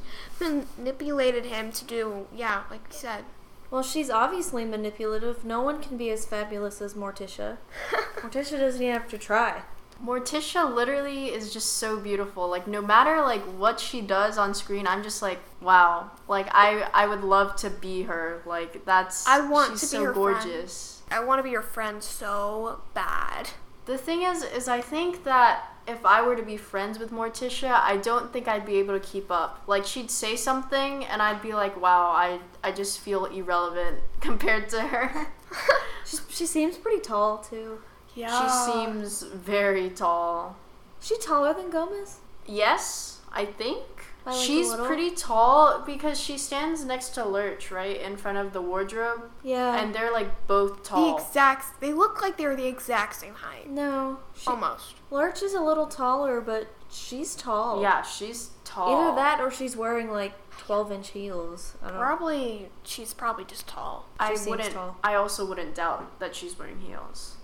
[0.78, 3.24] Manipulated him to do, yeah, like you said.
[3.70, 5.44] Well, she's obviously manipulative.
[5.44, 7.59] No one can be as fabulous as Morticia.
[8.16, 9.62] Morticia doesn't even have to try.
[10.05, 14.87] Morticia literally is just so beautiful like no matter like what she does on screen
[14.87, 19.41] i'm just like wow like i i would love to be her like that's I
[19.47, 20.35] want she's to be so her friend.
[20.43, 23.51] gorgeous I want to be your friend so bad.
[23.87, 27.73] The thing is, is I think that if I were to be friends with Morticia,
[27.73, 29.65] I don't think I'd be able to keep up.
[29.67, 34.69] Like she'd say something, and I'd be like, "Wow, I I just feel irrelevant compared
[34.71, 35.33] to her."
[36.05, 37.81] She's, she seems pretty tall too.
[38.20, 38.42] Yeah.
[38.66, 40.56] she seems very tall.
[41.00, 42.18] Is she taller than Gomez?
[42.46, 43.78] Yes, I think
[44.26, 48.61] like, she's pretty tall because she stands next to Lurch, right in front of the
[48.61, 49.76] wardrobe, Yeah.
[49.80, 51.16] and they're like both tall.
[51.16, 53.70] The exact, they look like they're the exact same height.
[53.70, 54.18] no.
[54.35, 54.96] She, Almost.
[55.11, 57.80] Lurch is a little taller, but she's tall.
[57.83, 58.94] yeah, she's tall.
[59.09, 61.76] Either that or she's wearing like 12 inch heels.
[61.83, 64.06] I don't Probably, she's probably just tall.
[64.18, 64.72] I She seems wouldn't.
[64.74, 64.96] tall.
[65.02, 67.37] I also wouldn't doubt that she's wearing heels.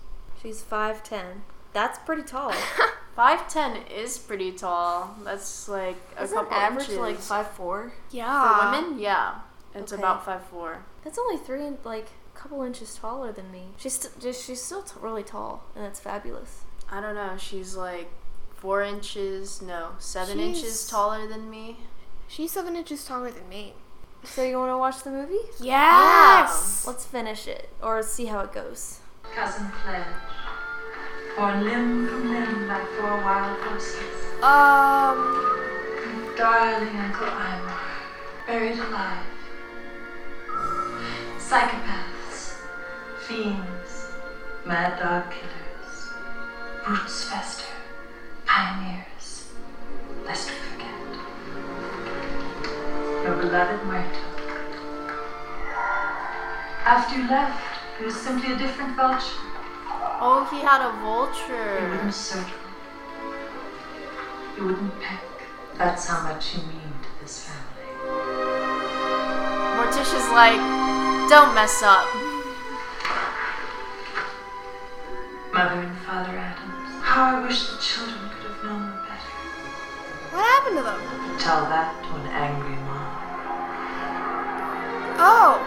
[0.47, 1.41] She's 5'10.
[1.73, 2.53] That's pretty tall.
[3.17, 5.13] Five ten is pretty tall.
[5.25, 6.97] That's like a Isn't couple average inches.
[6.99, 7.91] like 5'4?
[8.11, 8.71] Yeah.
[8.71, 9.39] For women, yeah,
[9.75, 9.99] it's Okay.
[10.01, 10.85] about five four.
[11.03, 13.63] That's only three, in- like, a couple inches taller than me.
[13.77, 16.61] She's st- just she's still t- really tall, and that's fabulous.
[16.91, 17.35] I don't know.
[17.37, 18.09] She's like
[18.55, 21.77] four inches, no, seven inches taller than me.
[22.29, 23.73] She's seven inches taller than me.
[24.23, 25.43] So you want to watch the movie?
[25.59, 26.85] Yes.
[26.87, 28.99] Let's finish it or see how it goes.
[29.35, 30.05] Cousin Pledge,
[31.37, 34.43] or limb from limb by four wild horses.
[34.43, 35.47] Um.
[36.37, 37.79] Darling Uncle Imar,
[38.45, 39.25] buried alive.
[41.39, 42.57] Psychopaths,
[43.25, 44.05] fiends,
[44.67, 46.09] mad dog killers,
[46.85, 47.73] brutes fester,
[48.45, 49.49] pioneers,
[50.25, 51.01] lest we forget.
[53.23, 54.29] Your beloved Myrtle.
[56.85, 57.63] After you left,
[57.97, 59.56] he was simply a different vulture.
[60.19, 61.89] Oh, he had a You vulture.
[61.91, 62.51] wouldn't circle.
[64.57, 65.21] You wouldn't peck.
[65.77, 67.85] That's how much you mean to this family.
[69.77, 70.57] Morticia's like,
[71.29, 72.07] don't mess up.
[75.53, 77.03] Mother and Father Addams.
[77.03, 79.31] How I wish the children could have known better.
[80.33, 80.99] What happened to them?
[81.39, 83.13] Tell that to an angry mom.
[85.19, 85.61] Oh,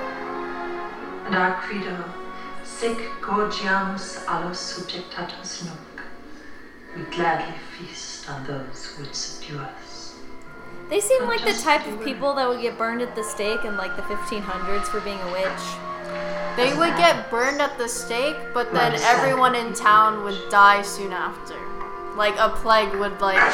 [1.27, 1.97] And our credo,
[2.81, 5.97] sic gorgiamus allos subjectatus nunc.
[6.97, 10.15] We gladly feast on those who would subdue us.
[10.89, 13.77] They seem like the type of people that would get burned at the stake in
[13.77, 15.67] like the 1500s for being a witch.
[16.57, 21.13] They would get burned at the stake, but then everyone in town would die soon
[21.13, 21.61] after.
[22.17, 23.53] Like a plague would like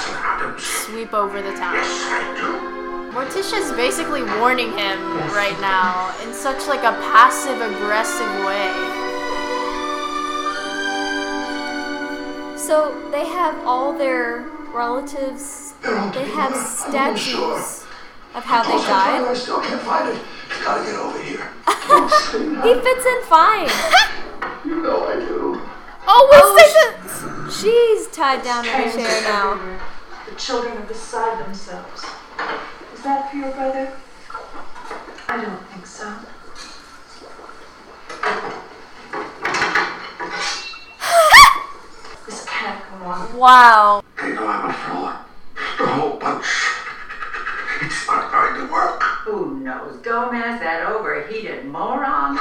[0.57, 1.75] sweep over the town.
[1.75, 2.77] Yes, I do.
[3.11, 5.01] Morticia's basically warning him
[5.35, 8.96] right now in such like a passive aggressive way.
[12.67, 14.41] So they have all their
[14.75, 15.75] relatives.
[15.83, 17.87] They have statues
[18.35, 19.23] of how they died.
[19.23, 20.21] I still can't find it.
[20.65, 21.49] Gotta get over here.
[22.67, 23.71] He fits in fine.
[24.65, 25.61] You know I do.
[26.09, 29.79] Oh, oh She's tied down in a chair now.
[30.29, 32.05] The children are beside themselves.
[32.95, 33.93] Is that for your brother?
[35.29, 36.13] I don't think so.
[42.27, 42.45] this
[43.07, 43.39] can't go on.
[43.39, 44.05] Wow.
[44.21, 45.25] They know I'm a fraud.
[45.79, 46.47] The whole bunch.
[47.83, 49.03] It's not going to work.
[49.25, 49.97] Who knows?
[49.99, 52.39] Gomez, that overheated moron.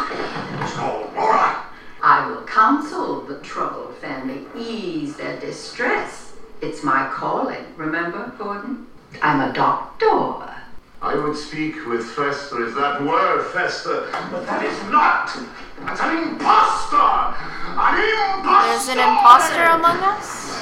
[0.61, 1.55] It's called moron.
[2.01, 6.33] I will counsel the troubled family, ease their distress.
[6.61, 8.87] It's my calling, remember, Gordon?
[9.21, 10.54] I'm a doctor.
[11.01, 12.67] I would speak with Fester.
[12.67, 14.09] if that were Fester?
[14.31, 15.29] But that is not.
[15.85, 17.35] That's an imposter.
[17.75, 18.67] An imposter.
[18.67, 20.55] There's an imposter among us?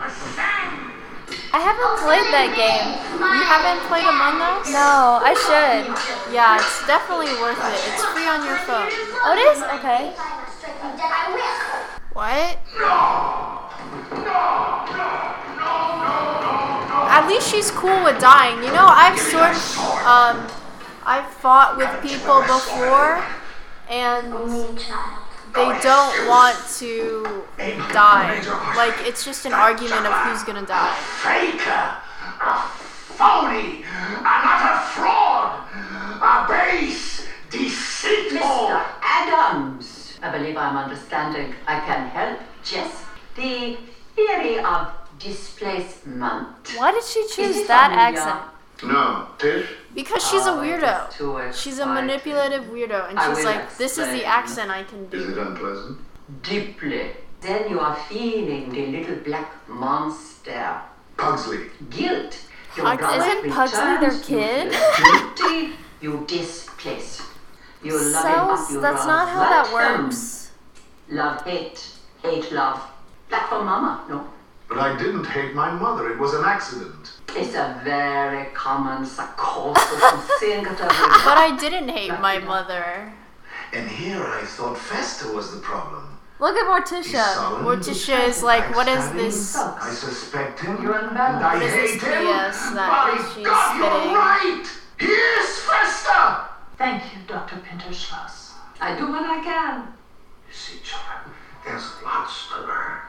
[0.00, 0.86] A sham.
[1.56, 3.00] I haven't played that game.
[3.16, 4.68] You haven't played Among Us?
[4.68, 5.88] No, I should.
[6.34, 7.80] Yeah, it's definitely worth it.
[7.96, 8.92] It's free on your phone.
[9.24, 9.64] Oh, it is?
[9.80, 10.12] Okay.
[12.12, 12.60] What?
[12.76, 13.72] No.
[14.20, 14.84] No.
[14.92, 15.25] No.
[17.16, 17.22] No.
[17.22, 17.24] No.
[17.24, 18.58] At least she's cool with dying.
[18.58, 20.46] You know, I've sort of, um
[21.04, 23.22] I've fought with people before
[23.88, 24.32] and
[25.54, 27.44] they don't want to
[27.92, 28.42] die.
[28.76, 30.94] Like it's just an argument of who's gonna die.
[31.22, 31.96] faker,
[32.42, 32.58] a
[33.16, 35.62] phony, an utter fraud,
[36.20, 38.40] a base, deceitful.
[38.40, 38.84] Mr.
[39.02, 40.18] Addams.
[40.22, 41.54] I believe I'm understanding.
[41.66, 42.40] I can help.
[42.72, 43.04] Yes.
[43.36, 43.78] The
[44.16, 46.68] theory of displacement.
[46.76, 48.20] Why did she choose that familiar?
[48.20, 48.40] accent?
[48.84, 49.66] No, Tish?
[49.94, 51.10] Because she's a Oh, it is weirdo.
[51.16, 55.16] too She's a manipulative weirdo and she's like, this is the accent I can do."
[55.16, 55.98] Is it unpleasant?
[56.42, 57.10] Deeply.
[57.40, 60.80] Then you are feeling the little black monster.
[61.16, 61.70] Pugsley.
[61.90, 62.38] Guilt.
[62.76, 64.74] Your Pug- isn't Pugsley their kid?
[64.74, 65.72] feel Guilty.
[66.00, 67.22] You displace.
[67.82, 68.70] You love him up.
[68.70, 70.50] You that's not how that works.
[71.08, 71.88] Love, hate.
[72.22, 72.82] Hate, love.
[73.30, 74.28] That for mama, no?
[74.68, 76.10] But I didn't hate my mother.
[76.12, 77.12] It was an accident.
[77.30, 83.12] It's a very common psychosis and think But I didn't hate my mother.
[83.72, 86.18] And here I thought Fester was the problem.
[86.38, 87.62] Look at He's Morticia.
[87.62, 89.56] Morticia is like, what is this?
[89.56, 90.82] I suspect him.
[90.82, 91.44] You're and unbalanced.
[91.44, 92.26] I What is hate this him.
[92.26, 94.66] BS that By she's God, you're right.
[94.98, 96.48] He is Fester.
[96.76, 97.56] Thank you, Dr.
[97.56, 98.52] Pinder-Schloss.
[98.80, 99.94] I do what I can.
[100.48, 103.00] You see, children, there's lots to learn.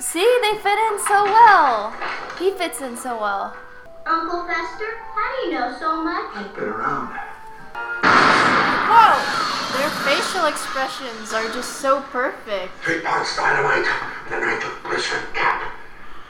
[0.00, 1.94] See, they fit in so well.
[2.38, 3.56] He fits in so well.
[4.04, 6.34] Uncle Fester, how do you know so much?
[6.34, 7.08] I've been around.
[8.90, 9.78] Whoa!
[9.78, 12.72] Their facial expressions are just so perfect.
[12.82, 13.86] Three pounds dynamite
[14.30, 15.72] and a nitroglycerin cap.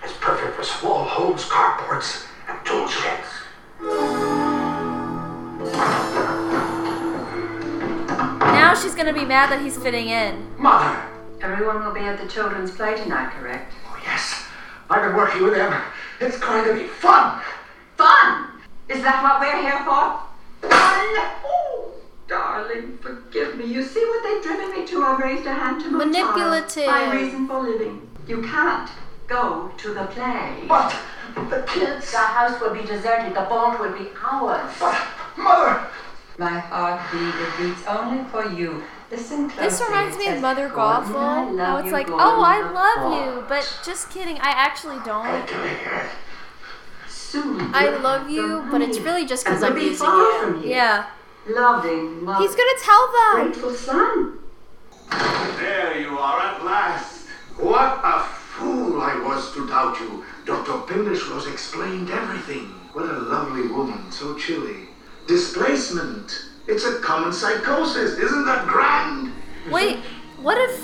[0.03, 3.29] It's perfect for small homes, carports, and tool sheds.
[8.41, 10.55] Now she's gonna be mad that he's fitting in.
[10.59, 11.14] Mother.
[11.45, 13.71] Everyone will be at the children's play tonight, correct?
[13.87, 14.47] Oh, yes.
[14.89, 15.79] I've been working with them.
[16.19, 17.39] It's going to be fun.
[17.99, 18.49] Fun!
[18.89, 20.23] Is that what we're here for?
[20.71, 21.33] Fun!
[21.45, 21.93] Oh,
[22.27, 23.67] darling, forgive me.
[23.67, 25.03] You see what they've driven me to?
[25.05, 26.87] I've raised a hand to my Manipulative.
[26.87, 27.09] child.
[27.15, 28.09] My reason for living.
[28.27, 28.89] You can't
[29.27, 30.65] go to the play.
[30.67, 30.97] But
[31.51, 32.11] the kids.
[32.11, 33.35] The house will be deserted.
[33.37, 34.73] The vault will be ours.
[34.81, 34.97] But,
[35.37, 35.89] Mother.
[36.39, 38.83] My heart beat, it beats only for you.
[39.17, 39.69] Listen closely.
[39.69, 41.61] This reminds me of Mother Gothel.
[41.61, 45.49] I How it's like, oh, I love you, but just kidding, I actually don't.
[45.49, 46.11] Doing it.
[47.09, 47.73] Soon.
[47.73, 50.63] I love you, but it's really just because I'm we'll using far you.
[50.69, 51.07] Yeah.
[51.49, 53.45] loving mother, He's gonna tell them.
[53.45, 54.39] grateful son.
[55.59, 57.29] There you are at last.
[57.57, 60.25] What a fool I was to doubt you.
[60.45, 60.79] Dr.
[60.93, 62.67] Pinder-Schloss explained everything.
[62.93, 64.89] What a lovely woman, so chilly.
[65.29, 66.51] Displacement.
[66.67, 68.19] It's a common psychosis.
[68.19, 69.33] Isn't that grand?
[69.71, 69.99] Wait,
[70.41, 70.77] what if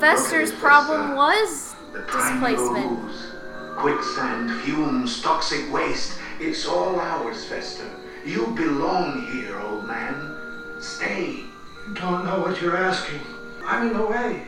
[0.00, 1.16] Fester's Okay, problem Fester.
[1.16, 3.04] was The triangle displacement?
[3.10, 3.32] ooze.
[3.76, 6.18] Quicksand, fumes, toxic waste.
[6.40, 7.88] It's all ours, Fester.
[8.26, 10.36] You belong here, old man.
[10.80, 11.44] Stay.
[11.88, 13.20] You don't know what you're asking.
[13.64, 14.42] I'm in the way.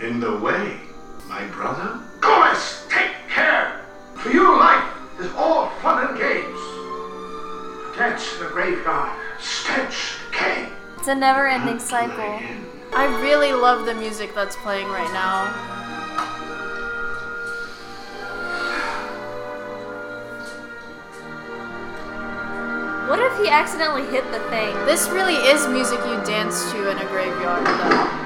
[0.00, 0.78] In the way,
[1.28, 2.00] my brother?
[2.20, 3.84] Gomez, take care!
[4.16, 4.84] For you, life
[5.20, 6.60] is all fun and games.
[7.96, 9.16] Catch the graveyard.
[9.38, 10.23] Stench came.
[11.04, 12.40] It's a never ending cycle.
[12.94, 15.52] I really love the music that's playing right now.
[23.06, 24.74] What if he accidentally hit the thing?
[24.86, 28.23] This really is music you dance to in a graveyard, though.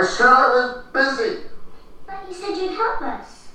[0.00, 1.40] I said I was busy.
[2.06, 3.48] But you said you'd help us.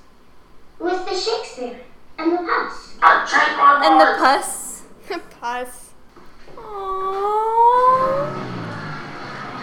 [0.77, 1.79] With the Shakespeare
[2.19, 2.97] and the pus.
[3.01, 4.19] I changed my And the mind.
[4.19, 4.83] pus.
[5.41, 5.89] Pus.
[6.55, 8.27] Aww.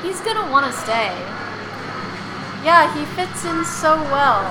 [0.03, 1.15] He's gonna want to stay.
[2.65, 4.43] Yeah, he fits in so well.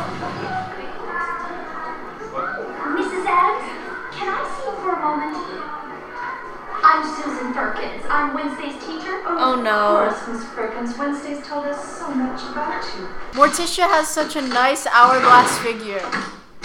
[7.42, 8.04] Susan Perkins.
[8.08, 9.18] I'm Wednesday's teacher.
[9.26, 10.06] Oh, no.
[10.06, 10.96] Of course, Miss Perkins.
[10.96, 13.08] Wednesday's told us so much about you.
[13.34, 16.06] Morticia has such a nice hourglass figure.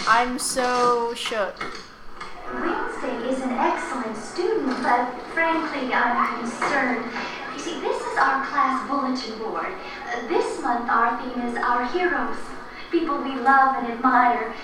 [0.06, 1.56] I'm so shook.
[2.52, 7.10] Wednesday is an excellent student, but frankly, I'm concerned.
[7.54, 9.72] You see, this is our class bulletin board.
[10.12, 12.36] Uh, this month, our theme is our heroes,
[12.90, 14.54] people we love and admire.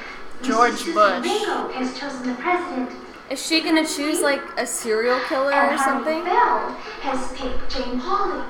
[0.42, 1.24] George Sister Bush.
[1.24, 3.01] Ringo has chosen the president.
[3.32, 6.22] Is she gonna choose like a serial killer And or something?
[6.22, 6.68] Bell
[7.00, 8.44] has picked Jane Pauley.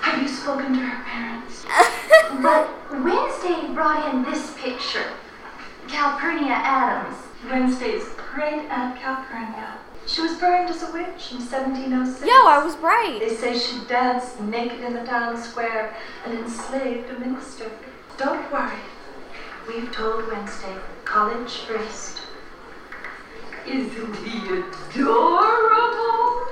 [0.00, 1.66] Have you spoken to her parents?
[2.40, 2.66] But
[3.04, 5.04] Wednesday brought in this picture.
[5.86, 9.76] Calpurnia Addams, Wednesday's great aunt Calpurnia.
[10.06, 12.24] She was burned as a witch in 1706.
[12.24, 13.18] Yo, I was right.
[13.20, 17.70] They say she danced naked in the town square and enslaved a minister.
[18.16, 18.80] Don't worry.
[19.68, 22.21] We've told Wednesday, college first.
[23.66, 26.46] Isn't he adorable?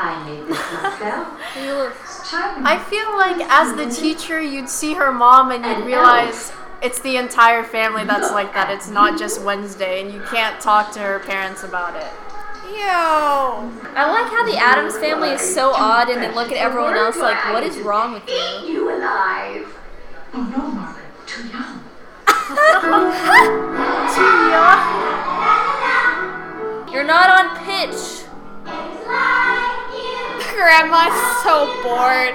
[0.00, 1.28] I made this myself.
[1.56, 2.30] Looks.
[2.30, 2.66] Charming.
[2.66, 6.52] I feel like as the teacher, you'd see her mom and you'd realize
[6.82, 8.70] it's the entire family that's like that.
[8.70, 12.12] It's not just Wednesday, and you can't talk to her parents about it.
[12.70, 13.72] Yo.
[13.96, 17.16] I like how the Addams family is so odd, and they look at everyone else
[17.16, 19.74] like, "What is wrong with you?" you alive.
[20.34, 21.82] Oh no, Margaret, too young.
[24.14, 25.37] too young.
[26.92, 28.24] You're not on pitch.
[30.54, 32.34] Grandma's so bored.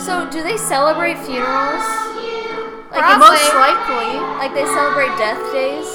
[0.00, 1.84] So, do they celebrate funerals?
[2.90, 3.28] Like, Probably.
[3.28, 4.20] Most likely.
[4.38, 5.86] like they celebrate death days?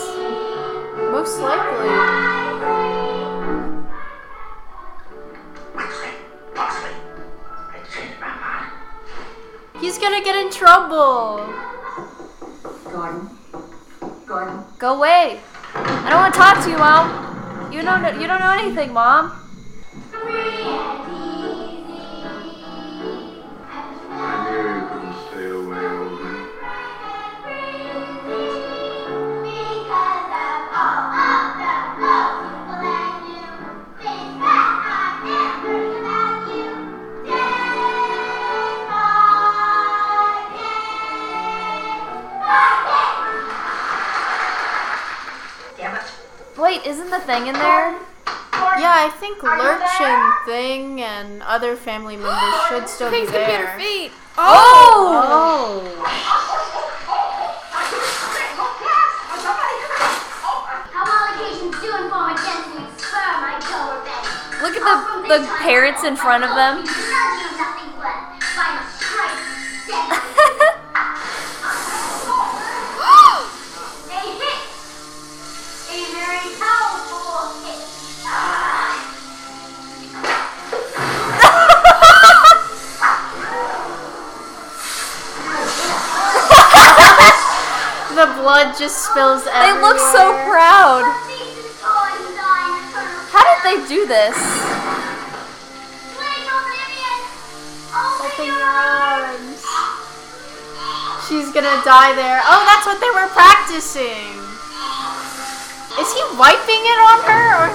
[1.11, 1.89] Most likely.
[5.75, 6.13] Wednesday,
[6.55, 6.91] Bosley.
[7.73, 8.71] I changed my mind.
[9.81, 11.45] He's gonna get in trouble.
[12.91, 13.29] Gordon,
[14.25, 15.39] Gordon, Go away.
[15.75, 17.71] I don't want to talk to you, mom.
[17.71, 18.01] You don't.
[18.01, 19.31] know- You don't know anything, mom.
[46.85, 47.95] Isn't the thing in there?
[48.77, 53.63] Yeah, I think Lurch and Thing and other family members should still be Things computer
[53.65, 53.77] there.
[53.79, 54.11] feet.
[54.37, 55.91] Oh!
[60.45, 62.83] Homologations do inform against me.
[62.97, 64.63] Sperm, I tell Rebecca.
[64.63, 66.83] Look at the the parents in front of them.
[88.65, 89.73] blood just spills everywhere.
[89.73, 91.03] They look so proud.
[93.29, 94.37] How did they do this?
[98.25, 99.61] Open your arms.
[101.27, 102.41] She's gonna die there.
[102.45, 104.33] Oh, that's what they were practicing.
[105.95, 107.69] Is he wiping it on her or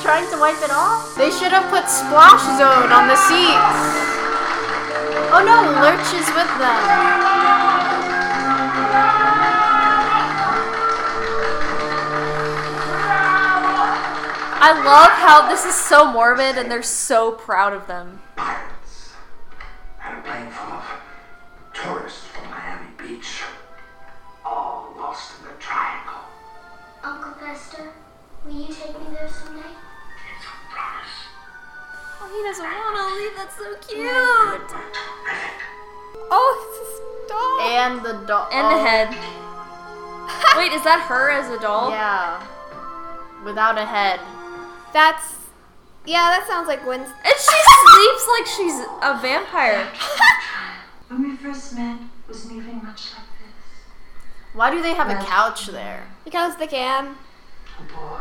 [0.00, 1.14] trying to wipe it off?
[1.16, 3.80] They should have put splash zone on the seats.
[5.34, 7.33] Oh no, Lurch is with them.
[14.66, 18.22] I love how this is so morbid and they're so proud of them.
[18.34, 19.12] Pirates.
[20.02, 20.84] And a plane full of
[21.74, 23.42] tourists from Miami Beach.
[24.42, 26.24] All lost in the triangle.
[27.02, 27.92] Uncle Fester,
[28.46, 29.68] will you take me there someday?
[29.68, 31.14] It's a promise.
[32.22, 33.36] Oh, he doesn't want to leave.
[33.36, 34.08] That's so cute.
[36.30, 37.60] Oh, it's a dog.
[37.68, 38.48] And the doll.
[38.50, 39.08] And the head.
[40.56, 41.90] Wait, is that her as a doll?
[41.90, 42.40] Yeah.
[43.44, 44.20] Without a head.
[44.94, 45.34] That's.
[46.06, 47.12] Yeah, that sounds like Wednesday.
[47.24, 49.88] And she sleeps like she's a vampire.
[51.08, 53.54] When we first met, was anything much like this?
[54.54, 56.06] Why do they have a couch there?
[56.24, 57.14] Because they can.
[57.78, 58.20] A boy,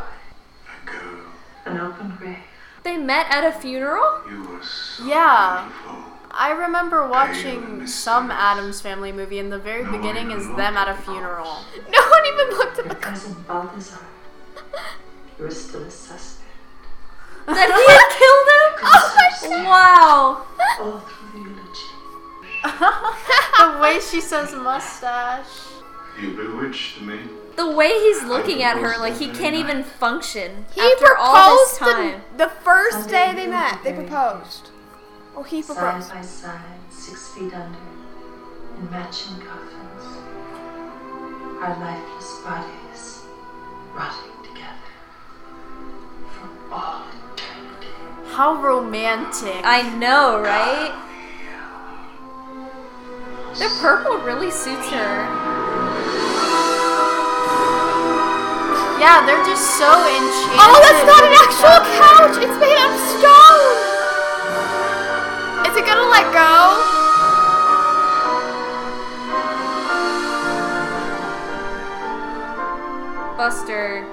[0.67, 1.19] A girl.
[1.65, 2.37] an open grave.
[2.83, 4.21] They met at a funeral?
[4.29, 5.63] You were so Yeah.
[5.69, 6.03] beautiful.
[6.31, 10.95] I remember watching some Addams Family movie, and the very beginning is them at a
[11.01, 11.63] funeral.
[11.89, 12.95] No one even looked at the.
[12.95, 13.99] cousin Balthazar.
[15.37, 16.32] You were still a suspect.
[17.45, 18.69] That he had killed him?
[19.45, 20.45] Oh wow.
[20.79, 21.89] All through the eulogy.
[23.59, 25.47] the way she says mustache.
[26.19, 27.19] You bewitched me.
[27.57, 31.77] The way he's looking at her, like he can't even function He after all this
[31.77, 32.21] time.
[32.37, 33.83] the, the first day they met.
[33.83, 34.69] They be buried proposed.
[35.35, 36.11] Oh, he Side proposed.
[36.13, 37.77] by side, six feet under,
[38.79, 40.05] in matching coffins.
[41.61, 43.21] Our lifeless bodies
[43.93, 44.93] rotting together
[46.31, 47.19] for all eternity.
[48.33, 49.61] How romantic.
[49.63, 50.89] I know, right?
[53.59, 55.29] The purple really suits her.
[58.97, 60.57] Yeah, they're just so enchanted.
[60.57, 62.41] Oh, that's not an actual each couch.
[62.41, 63.77] It's made out of stone.
[65.69, 66.49] Is it gonna let go?
[73.37, 74.09] Buster.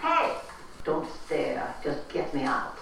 [0.00, 0.36] Hey!
[0.84, 1.74] Don't stare.
[1.82, 2.77] Just get me out.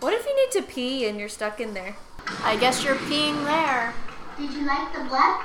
[0.00, 1.94] What if you need to pee and you're stuck in there?
[2.42, 3.92] I guess you're peeing there.
[4.38, 5.42] Did you like the blood?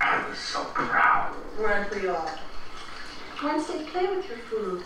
[0.00, 1.34] I was so proud.
[1.58, 2.30] Weren't we all?
[3.42, 4.84] Wednesday, play with your food.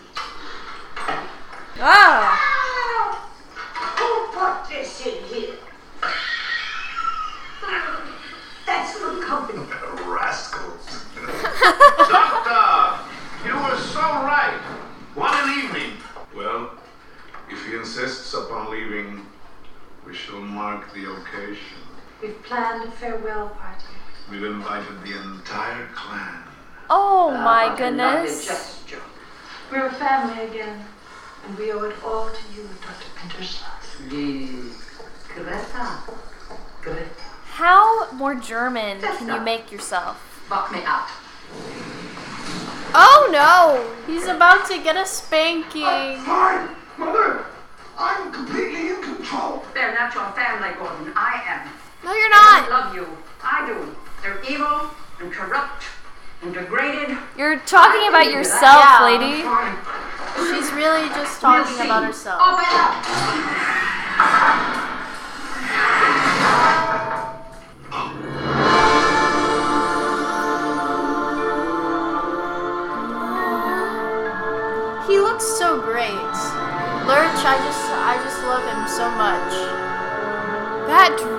[1.81, 3.29] Ah!
[3.99, 5.57] Who put this in here?
[8.65, 9.67] That's good company.
[10.07, 11.05] Rascals.
[12.09, 13.05] Doctor,
[13.47, 14.59] you were so right.
[15.15, 15.93] What an evening.
[16.35, 16.80] Well,
[17.51, 19.27] if he insists upon leaving,
[20.07, 21.79] we shall mark the occasion.
[22.23, 23.85] We've planned a farewell party.
[24.31, 26.43] We've invited the entire clan.
[26.89, 28.47] Oh ah, my What a goodness.
[28.47, 29.03] gesture.
[29.71, 30.85] We're a family again,
[31.47, 33.11] and we owe it all to you, Dr.
[33.17, 34.09] Pinder-Schloss.
[34.09, 34.77] Please.
[35.35, 35.99] Greta.
[36.83, 37.05] Greta.
[37.45, 40.45] How more German can you make yourself?
[40.49, 41.09] Buck me up.
[42.93, 44.13] Oh no.
[44.13, 45.85] He's about to get a spanking.
[45.85, 47.47] Oh, fine, Mother.
[47.99, 49.65] I'm completely in control.
[49.73, 51.13] They're not your family, Gordon.
[51.17, 51.69] I am.
[52.05, 52.65] No, you're not.
[52.65, 52.71] I not.
[52.71, 53.09] love you.
[53.43, 53.97] I do.
[54.23, 54.91] They're evil
[55.21, 55.85] and corrupt
[56.43, 57.17] and degraded.
[57.39, 59.05] You're talking about yourself, Yeah.
[59.05, 59.43] lady.
[60.53, 62.41] She's really just talking We'll about herself.
[62.43, 63.67] Open up.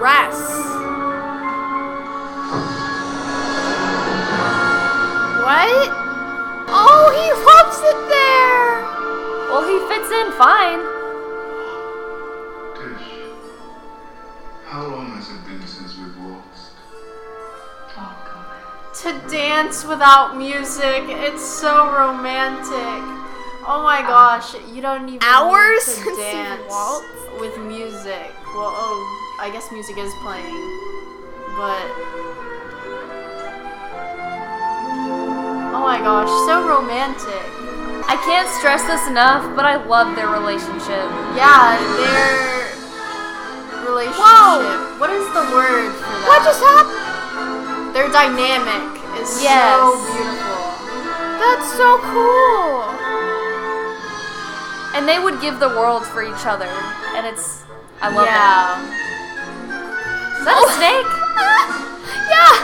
[0.01, 0.33] Dress.
[5.45, 5.89] What?
[6.73, 8.81] Oh, he loves it there.
[9.51, 10.81] Well, he fits in fine.
[12.73, 13.09] Tish,
[14.65, 16.73] how long has it been since we've waltzed?
[17.95, 18.95] Oh, God.
[19.03, 23.03] To dance without music, it's so romantic.
[23.67, 27.39] Oh my gosh, you don't even Hours need to you've dance waltzed?
[27.39, 28.33] with music.
[28.55, 30.53] Well, oh, I guess music is playing,
[31.57, 31.81] but
[35.73, 37.41] oh my gosh, so romantic.
[38.05, 41.09] I can't stress this enough, but I love their relationship.
[41.33, 42.69] Yeah, their
[43.81, 44.21] relationship.
[44.21, 45.01] Whoa!
[45.01, 46.29] What is the word for that?
[46.29, 47.97] What just happened?
[47.97, 49.57] Their dynamic is Yes.
[49.57, 50.61] so beautiful.
[51.41, 52.85] That's so cool.
[54.93, 56.69] And they would give the world for each other.
[57.17, 57.65] And it's.
[58.05, 58.37] I love yeah.
[58.37, 59.10] that.
[60.41, 60.65] Is that oh.
[60.65, 61.05] a snake?
[62.33, 62.57] yeah!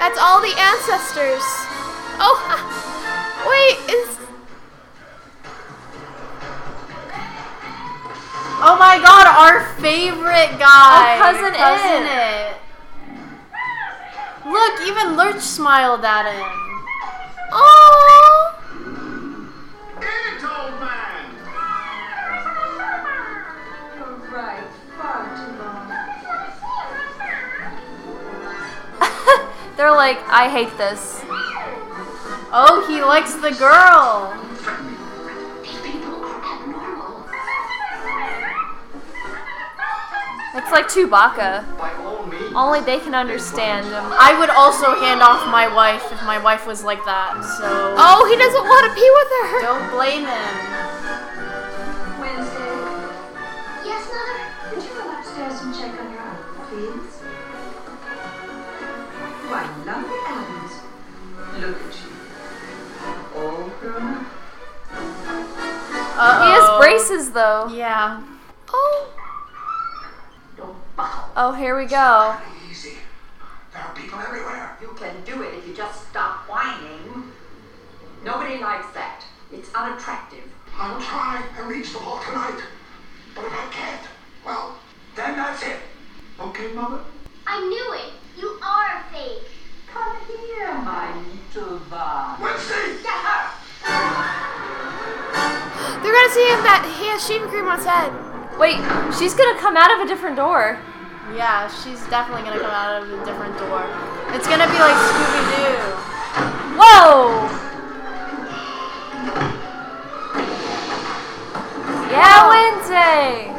[0.00, 1.46] That's all the ancestors.
[2.18, 2.58] Oh, ah.
[3.46, 4.18] wait, is.
[8.58, 11.14] Oh my god, our favorite guy!
[11.14, 12.10] Oh, cousin, cousin Itt.
[12.10, 12.58] it.
[14.50, 16.42] Look, even Lurch smiled at him.
[17.52, 17.90] Oh!
[29.80, 31.24] They're like, I hate this.
[32.52, 34.28] Oh, he likes the girl.
[35.64, 37.24] People are abnormal.
[40.52, 41.64] It's like Chewbacca.
[42.54, 44.04] Only they can understand him.
[44.20, 47.40] I would also hand off my wife if my wife was like that.
[47.40, 47.64] So
[47.96, 49.60] oh, he doesn't want to pee with her.
[49.64, 50.99] don't blame him.
[66.20, 66.44] Uh-oh.
[66.44, 67.68] He has braces though.
[67.72, 68.22] Yeah.
[68.68, 69.06] Oh,
[71.34, 72.36] Oh, here we go.
[72.70, 72.96] Easy.
[73.72, 74.76] There are people everywhere.
[74.82, 77.32] You can do it if you just stop whining.
[78.22, 79.22] Nobody likes that.
[79.50, 80.44] It's unattractive.
[80.76, 82.60] I'll try and reach the ball tonight.
[83.34, 84.02] But if I can't,
[84.44, 84.76] well,
[85.16, 85.76] then that's it.
[86.38, 87.00] Okay, Mother?
[87.46, 88.12] I knew it.
[88.38, 89.48] You are a fake.
[89.92, 91.14] Come here, my
[91.54, 92.40] little Van.
[92.40, 93.02] Wednesday!
[93.02, 94.29] Get her!
[96.10, 98.10] They're gonna see him that he has shaving cream on his head.
[98.58, 98.82] Wait,
[99.14, 100.74] she's gonna come out of a different door.
[101.38, 103.86] Yeah, she's definitely gonna come out of a different door.
[104.34, 105.78] It's gonna be like Scooby Doo.
[106.74, 107.46] Whoa!
[112.10, 113.54] Yeah, Wednesday!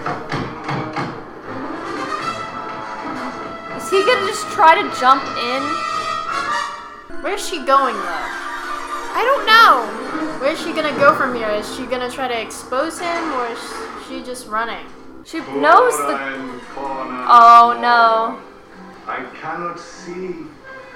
[3.80, 5.64] Is he gonna just try to jump in?
[7.24, 8.28] Where's she going though?
[9.16, 10.01] I don't know.
[10.42, 11.50] Where's she gonna go from here?
[11.50, 13.60] Is she gonna try to expose him or is
[14.08, 14.88] she just running?
[15.24, 16.16] She knows the.
[16.16, 16.60] I'm.
[17.30, 18.42] Oh no.
[19.06, 20.34] I cannot see.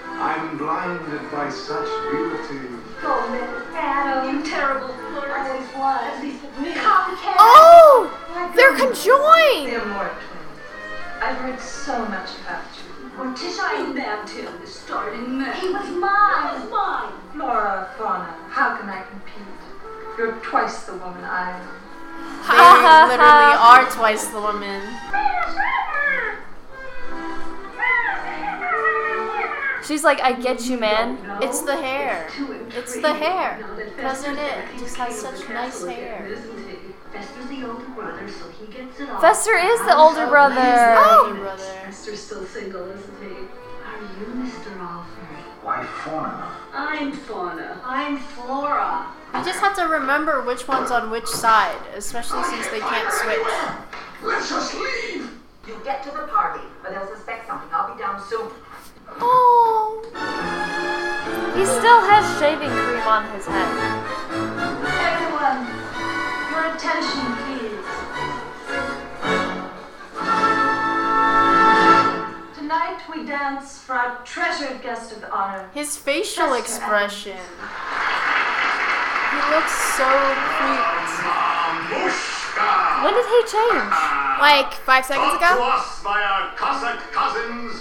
[0.04, 2.74] I'm blinded by such beauty.
[3.04, 4.36] Oh, go, Miss Adam.
[4.36, 5.30] You terrible flirt.
[5.30, 6.02] Always was.
[6.02, 6.74] At least with me.
[6.74, 7.36] Copycat.
[7.38, 8.10] Oh,
[8.56, 9.72] they're conjoined.
[9.72, 10.12] They're.
[11.22, 12.85] I've heard so much about you.
[13.18, 15.56] Morticia, I nabbed him the starting man.
[15.56, 16.60] He was mine.
[16.60, 17.14] He was mine.
[17.32, 19.36] Flora, fauna, how can I compete?
[20.18, 21.86] You're twice the woman I am.
[22.48, 24.82] They literally are twice the woman.
[29.86, 31.20] She's like, I get you, man.
[31.42, 32.28] It's the hair.
[32.70, 33.64] It's the hair.
[34.02, 36.38] Doesn't It just has such nice hair.
[37.16, 39.22] Fester's the older brother, so he gets it all.
[39.22, 40.10] Fester is the oh!
[40.10, 41.00] older brother.
[41.24, 41.64] Older brother.
[41.86, 43.28] Fester's still single, isn't he?
[43.28, 44.76] Are you Mr.
[44.78, 45.26] Alfred?
[45.64, 46.52] Why fauna?
[46.74, 47.82] I'm Fauna.
[47.84, 49.08] I'm Flora.
[49.34, 53.82] You just have to remember which one's on which side, especially since they can't switch.
[54.22, 55.32] Let's just leave!
[55.68, 57.70] You get to the party, or they'll suspect something.
[57.72, 58.52] I'll be down soon.
[59.22, 60.04] Oh,
[61.56, 63.72] He still has shaving cream on his head.
[65.02, 65.85] Everyone, your
[66.76, 67.88] attention, please.
[72.58, 75.70] Tonight we dance for our treasured guest of honor.
[75.74, 77.38] His facial Fester expression.
[79.32, 80.10] He looks so
[80.60, 81.12] cute.
[81.24, 82.72] Mamushka!
[83.04, 83.96] When did he change?
[84.36, 85.64] like five seconds Brought to ago.
[85.80, 87.72] us by our Cossack cousins,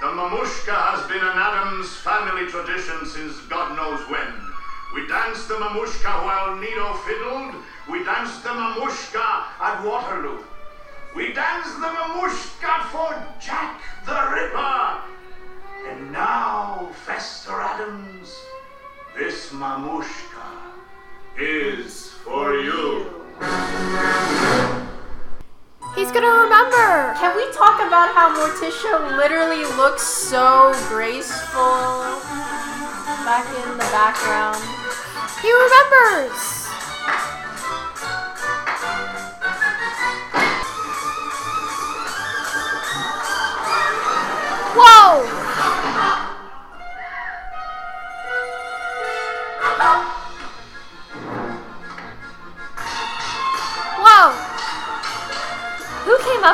[0.00, 4.28] the mamushka has been an Addams family tradition since God knows when.
[4.94, 7.54] We danced the mamushka while Nero fiddled.
[7.92, 9.20] We danced the mamushka
[9.60, 10.42] at Waterloo.
[11.14, 15.02] We danced the mamushka for Jack the Ripper.
[15.90, 18.34] And now, Fester Addams,
[19.14, 20.48] this mamushka
[21.38, 23.12] is for you.
[25.94, 27.12] He's gonna remember.
[27.20, 32.16] Can we talk about how Morticia literally looks so graceful
[33.28, 34.64] back in the background?
[35.42, 36.61] He remembers.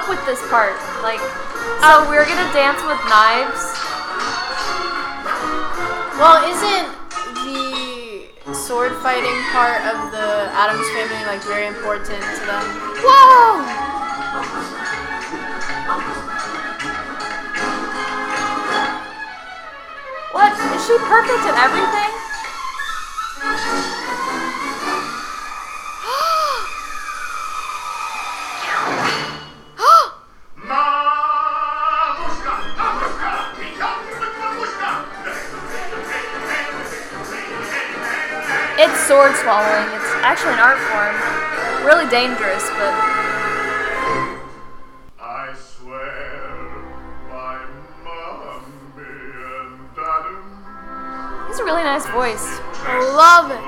[0.09, 0.73] With this part?
[1.03, 3.61] Like, so um, we're gonna dance with knives?
[6.17, 6.89] Well, isn't
[7.45, 12.65] the sword fighting part of the Addams family like very important to them?
[13.05, 13.88] Whoa!
[20.89, 22.13] She perfect at everything?
[38.81, 39.93] It's sword swallowing.
[39.93, 41.85] It's actually an art form.
[41.85, 43.18] Really dangerous, but
[51.99, 52.61] nice voice.
[52.85, 53.68] I love it.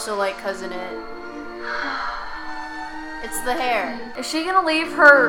[0.00, 0.96] Also like cousin Itt.
[3.22, 4.00] It's the hair.
[4.18, 5.28] Is she gonna leave her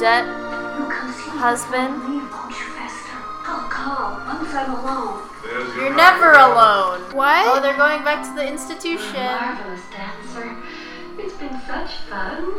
[0.00, 1.92] debt you come see me husband?
[2.08, 3.12] Leave, won't you, Fester?
[3.44, 5.28] I'll call once I'm alone.
[5.44, 7.02] There's your You're never alone.
[7.14, 7.44] What?
[7.44, 9.20] Oh, they're going back to the You're a institution.
[9.20, 10.56] marvelous dancer.
[11.18, 12.54] It's been such fun.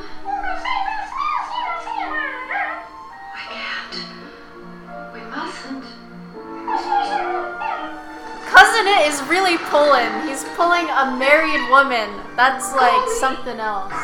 [8.78, 10.28] Cousin Itt is really pulling.
[10.28, 12.10] He's pulling a married woman.
[12.36, 13.92] That's like something else.
[13.92, 13.96] I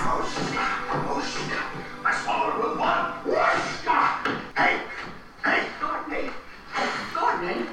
[2.23, 3.13] swallowed with one.
[4.57, 4.81] Hey,
[5.45, 6.33] hey, hey, Gordon,
[7.13, 7.67] Gordon,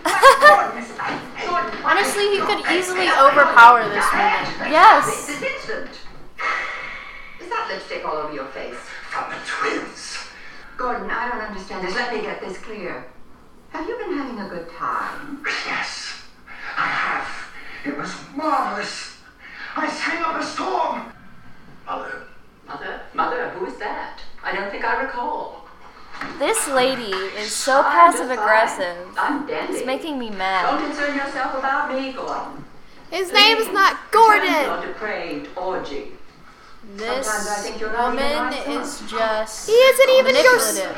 [1.49, 4.45] Gordon, Honestly, he could easily overpower this woman.
[4.69, 5.31] Yes.
[5.31, 5.41] Is
[7.49, 8.77] that lipstick all over your face?
[9.11, 10.19] from the twins.
[10.77, 11.95] Gordon, I don't understand this.
[11.95, 13.07] Let me get this clear.
[13.71, 15.43] Have you been having a good time?
[15.67, 16.10] Yes, I have.
[17.85, 19.17] It was marvelous.
[19.77, 21.13] I sang up a storm.
[21.87, 22.23] Mother,
[22.67, 24.21] Mother, mother, who is that?
[24.45, 25.67] I don't think I recall.
[26.39, 29.07] This lady is so I'm passive aggressive.
[29.19, 29.75] I'm dandy.
[29.75, 30.71] It's making me mad.
[30.71, 32.65] Don't concern yourself about me, Gordon.
[33.11, 34.53] His name is not Turn Gordon.
[34.65, 36.13] Your depraved orgy.
[36.97, 40.57] This Sometimes I think you're not even woman my is just He isn't even your.
[40.57, 40.97] s- manipulative.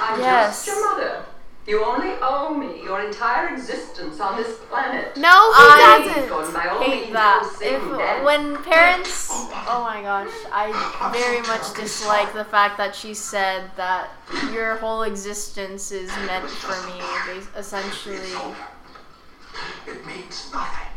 [0.00, 0.66] I'm Yes.
[1.64, 2.04] Just your mother.
[2.04, 5.16] You only owe me your entire existence on this planet.
[5.16, 6.28] No, he I doesn't.
[6.28, 7.42] Gordon, by all hate that.
[7.60, 13.70] If when parents, oh my gosh, I very much dislike the fact that she said
[13.76, 14.10] that
[14.52, 17.00] your whole existence is meant for me.
[17.26, 18.16] bas- Essentially,
[19.86, 20.88] it means nothing.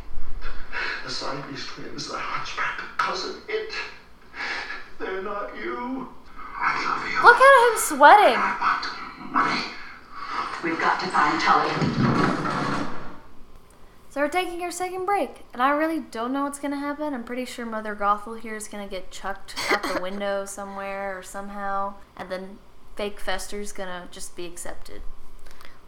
[1.06, 3.74] The Siamese twins, the hunchback, cousin, Itt.
[5.00, 6.10] They're not you.
[6.60, 7.22] I love you.
[7.24, 9.78] Look at him sweating.
[10.38, 10.72] I want money.
[10.72, 12.88] We've got to find Tully.
[14.10, 17.14] So we're taking our second break, and I really don't know what's gonna happen.
[17.14, 21.22] I'm pretty sure Mother Gothel here is gonna get chucked out the window somewhere or
[21.22, 22.58] somehow, and then
[22.96, 25.02] fake Fester's gonna just be accepted.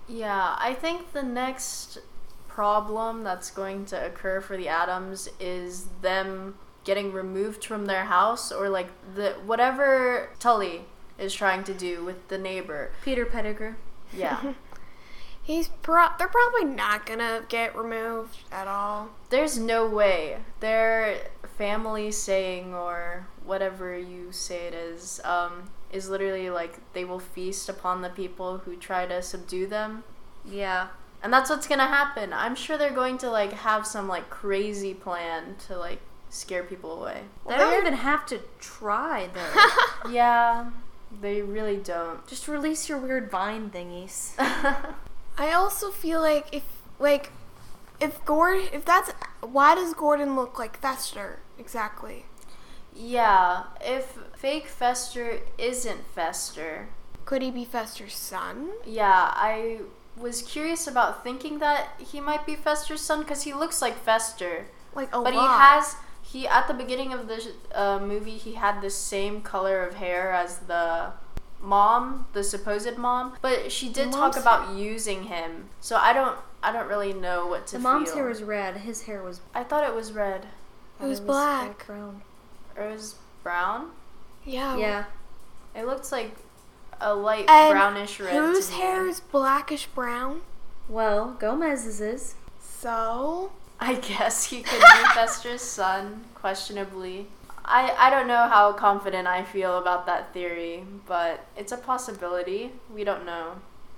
[0.08, 2.00] yeah, I think the next
[2.47, 8.52] problem that's going to occur for the Addams is them getting removed from their house
[8.52, 10.82] or like the whatever Tully
[11.18, 12.91] is trying to do with the neighbor.
[13.04, 13.76] Peter Pettigrew.
[14.16, 14.53] Yeah.
[15.43, 19.10] He's pro- they're probably not gonna get removed at all.
[19.30, 20.38] There's no way.
[20.60, 27.20] Their family saying or whatever you say it is, um, is literally like they will
[27.20, 30.03] feast upon the people who try to subdue them.
[30.45, 30.89] Yeah.
[31.24, 32.32] And that's what's gonna happen.
[32.32, 35.99] I'm sure they're going to like have some like crazy plan to like
[36.30, 37.24] scare people away.
[37.47, 40.12] They don't even have to try though.
[40.12, 40.70] Yeah,
[41.22, 42.26] they really don't.
[42.28, 44.34] just release your weird vine thingies.
[45.38, 46.64] I also feel like if
[46.99, 47.32] like
[47.99, 52.26] if Gordon if that's why does Gordon look like Fester exactly?
[52.95, 56.89] yeah, if fake Fester isn't Fester,
[57.26, 58.70] Could he be Fester's son?
[58.86, 59.80] Yeah, I
[60.18, 64.66] was curious about thinking that he might be Fester's son because he looks like Fester.
[64.95, 65.95] Like a but he has
[66.32, 70.32] he at the beginning of the uh, movie he had the same color of hair
[70.32, 71.11] as the
[71.61, 73.34] mom, the supposed mom.
[73.41, 77.47] But she did talk mom's- about using him, so I don't I don't really know
[77.47, 78.17] what to The mom's feel.
[78.17, 78.77] hair was red.
[78.77, 79.39] His hair was.
[79.53, 80.45] I thought it was red
[81.01, 81.88] It was like black.
[81.88, 82.21] brown.
[82.75, 83.91] or it was brown.
[84.45, 84.75] Yeah.
[84.77, 85.03] Yeah.
[85.75, 86.36] It looked like
[86.99, 88.34] a light And brownish red.
[88.34, 88.77] to Whose me.
[88.77, 90.41] hair is blackish brown?
[90.89, 92.36] Well, Gomez's is.
[92.59, 97.27] So I guess he could be Fester's son, questionably.
[97.63, 102.71] I, I don't know how confident I feel about that theory, but it's a possibility.
[102.93, 103.55] We don't know.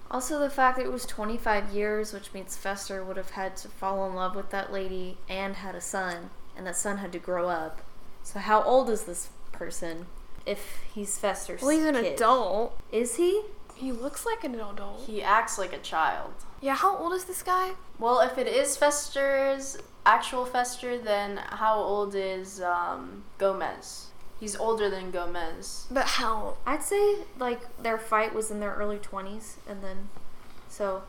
[0.09, 3.69] Also, the fact that it was 25 years, which means Fester would have had to
[3.69, 7.19] fall in love with that lady and had a son, and that son had to
[7.19, 7.82] grow up.
[8.23, 10.07] So, how old is this person
[10.45, 12.15] if he's Fester's Well, he's an kid?
[12.15, 12.77] adult.
[12.91, 13.41] Is he?
[13.75, 15.05] He looks like an adult.
[15.07, 16.34] He acts like a child.
[16.62, 17.72] Yeah, how old is this guy?
[17.99, 24.07] Well, if it is Fester's actual Fester, then how old is um, Gomez?
[24.39, 25.88] He's older than Gomez.
[25.91, 26.57] But how?
[26.66, 30.09] I'd say like their fight was in their early 20s, and then
[30.70, 31.03] so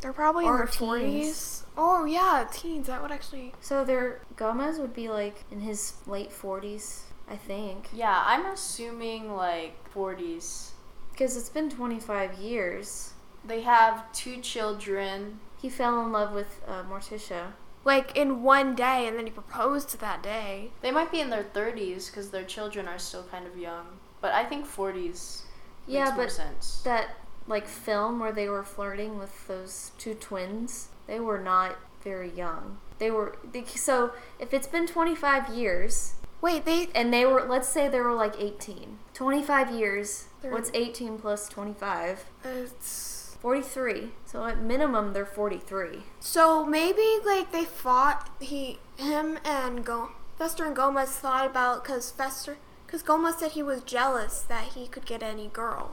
[0.00, 0.76] They're probably in their teens.
[0.76, 1.62] forties.
[1.76, 2.86] Oh yeah, teens.
[2.88, 3.52] That would actually.
[3.60, 9.34] so their Gomez would be like in his late 40s, I think, Yeah, I'm assuming
[9.34, 10.70] like 40s.
[11.12, 13.12] because it's been 25 years.
[13.46, 15.40] They have two children.
[15.60, 17.52] He fell in love with uh, Morticia.
[17.84, 20.70] Like in one day, and then he proposed that day.
[20.80, 23.84] They might be in their 30s because their children are still kind of young.
[24.22, 25.42] But I think 40s
[25.86, 26.80] Yeah, makes more but sense.
[26.84, 27.16] that
[27.46, 32.78] like film where they were flirting with those two twins, they were not very young.
[32.98, 36.88] They were they, so if it's been 25 years Wait, they.
[36.94, 38.98] and they were let's say they were like 18.
[39.12, 40.28] 25 years.
[40.42, 42.24] What's 18 plus 25?
[42.44, 43.13] It's
[43.44, 44.12] 43.
[44.24, 46.04] So at minimum they're 43.
[46.18, 48.30] so maybe like they fought.
[48.40, 53.62] He, him, and Go Fester and Gomez thought about because Fester, because Gomez said he
[53.62, 55.92] was jealous that he could get any girl.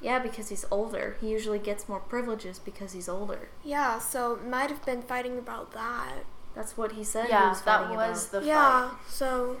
[0.00, 1.16] Yeah, because he's older.
[1.20, 3.50] He usually gets more privileges because he's older.
[3.62, 6.24] Yeah, so might have been fighting about that.
[6.56, 7.26] That's what he said.
[7.26, 8.42] he yeah, was that was about.
[8.42, 8.94] the yeah, fight.
[8.94, 9.60] Yeah, so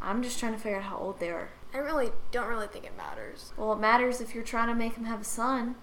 [0.00, 1.48] I'm just trying to figure out how old they are.
[1.72, 3.52] I really don't really think it matters.
[3.56, 5.76] Well, it matters if you're trying to make him have a son.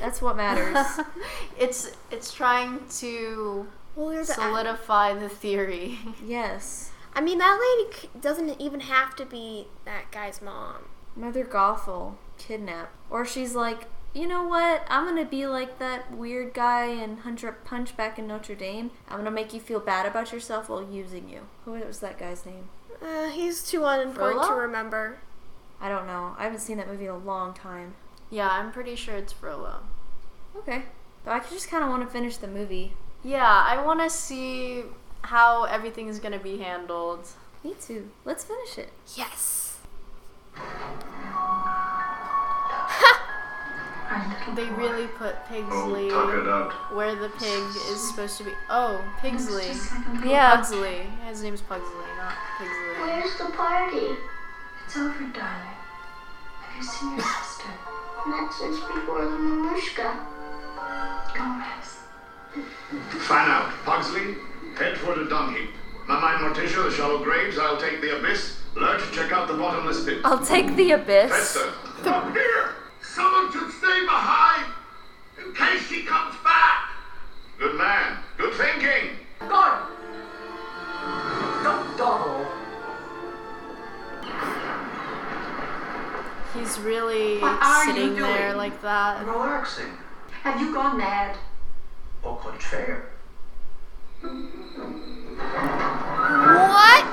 [0.00, 1.00] That's what matters.
[1.58, 3.66] it's it's trying to
[3.96, 5.98] Well, there's a- solidify the theory.
[6.24, 6.90] yes.
[7.14, 10.84] I mean, that lady c- doesn't even have to be that guy's mom.
[11.14, 12.94] Mother Gothel kidnapped.
[13.10, 14.84] Or she's like, you know what?
[14.88, 18.90] I'm gonna be like that weird guy in Hunter Punchback in Notre Dame.
[19.08, 21.40] I'm gonna make you feel bad about yourself while using you.
[21.66, 22.68] Who was that guy's name?
[23.04, 25.18] Uh, he's too unimportant to remember.
[25.80, 26.34] I don't know.
[26.38, 27.94] I haven't seen that movie in a long time.
[28.30, 29.80] yeah, I'm pretty sure it's Frollo.
[30.56, 30.82] Okay.
[31.24, 32.92] But I just kind of want to finish the movie.
[33.24, 34.84] Yeah, I want to see
[35.22, 37.28] how everything is going to be handled.
[37.64, 38.10] Me too.
[38.24, 38.92] Let's finish it.
[39.16, 39.78] Yes.
[44.54, 46.94] They really put Pigsley Oh, tuck it out.
[46.94, 48.50] where the pig is supposed to be.
[48.68, 49.68] Oh, Pigsley.
[50.28, 50.56] Yeah.
[50.56, 51.06] Pugsley.
[51.26, 51.88] His name's Pugsley,
[52.18, 52.91] not Pigsley.
[53.02, 54.14] Where's the party?
[54.86, 55.76] It's over, darling.
[56.60, 57.68] Have you seen your sister?
[58.28, 60.16] Not since before the Mamushka.
[61.34, 61.98] Gomez.
[63.26, 63.72] Fan out.
[63.84, 64.36] Pugsley,
[64.76, 65.70] head for the dung heap.
[66.06, 67.58] Mama and Morticia, the shallow graves.
[67.58, 68.60] I'll take the abyss.
[68.76, 70.20] Lurch, check out the bottomless pit.
[70.24, 71.32] I'll take the abyss.
[71.32, 71.72] Fester,
[72.06, 72.74] up here!
[73.02, 74.72] Someone should stay behind
[75.44, 76.88] in case she comes back.
[77.58, 78.18] Good man.
[78.38, 79.16] Good thinking.
[79.40, 79.88] God!
[81.64, 82.61] Don't dawdle.
[86.54, 88.56] He's really What are you sitting there doing?
[88.58, 89.24] like that.
[89.24, 89.92] Relaxing.
[90.42, 91.36] Have you gone mad?
[92.24, 93.08] Au contraire.
[96.68, 97.06] What?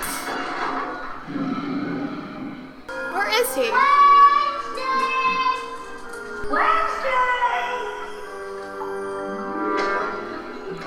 [3.14, 3.72] Where is he?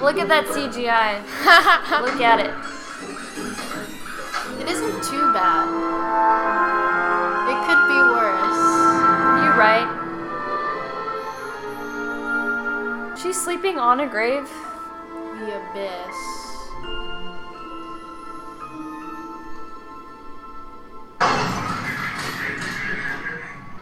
[0.02, 1.22] Look at that CGI.
[2.02, 2.52] Look at it.
[4.60, 6.81] It isn't too bad.
[9.62, 9.88] Right.
[13.20, 14.48] She's sleeping on a grave.
[15.38, 16.16] The abyss.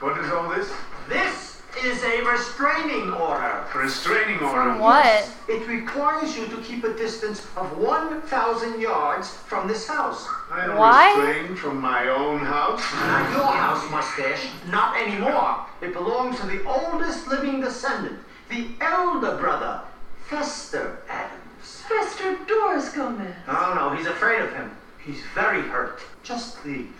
[0.00, 0.72] What is all this?
[1.08, 1.39] This
[1.84, 3.64] is a restraining order.
[3.74, 4.72] Restraining order.
[4.72, 5.30] From what?
[5.48, 10.26] It requires you to keep a distance of 1,000 yards from this house.
[10.50, 11.14] I am Why?
[11.14, 12.82] restrained from my own house.
[12.92, 14.48] Not your house, mustache.
[14.68, 15.66] Not anymore.
[15.80, 18.18] It belongs to the oldest living descendant,
[18.48, 19.80] the elder brother,
[20.26, 21.82] Fester Addams.
[21.88, 23.34] Fester adores Gomez.
[23.48, 24.70] Oh no, he's afraid of him.
[25.04, 26.00] He's very hurt.
[26.22, 26.92] Just leave.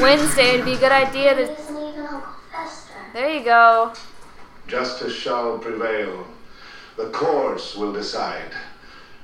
[0.00, 1.56] Wednesday, it'd be a good idea He to.
[3.16, 3.24] Isn't even Uncle Fester.
[3.24, 3.92] There you go.
[4.68, 6.26] Justice shall prevail.
[6.96, 8.52] The courts will decide.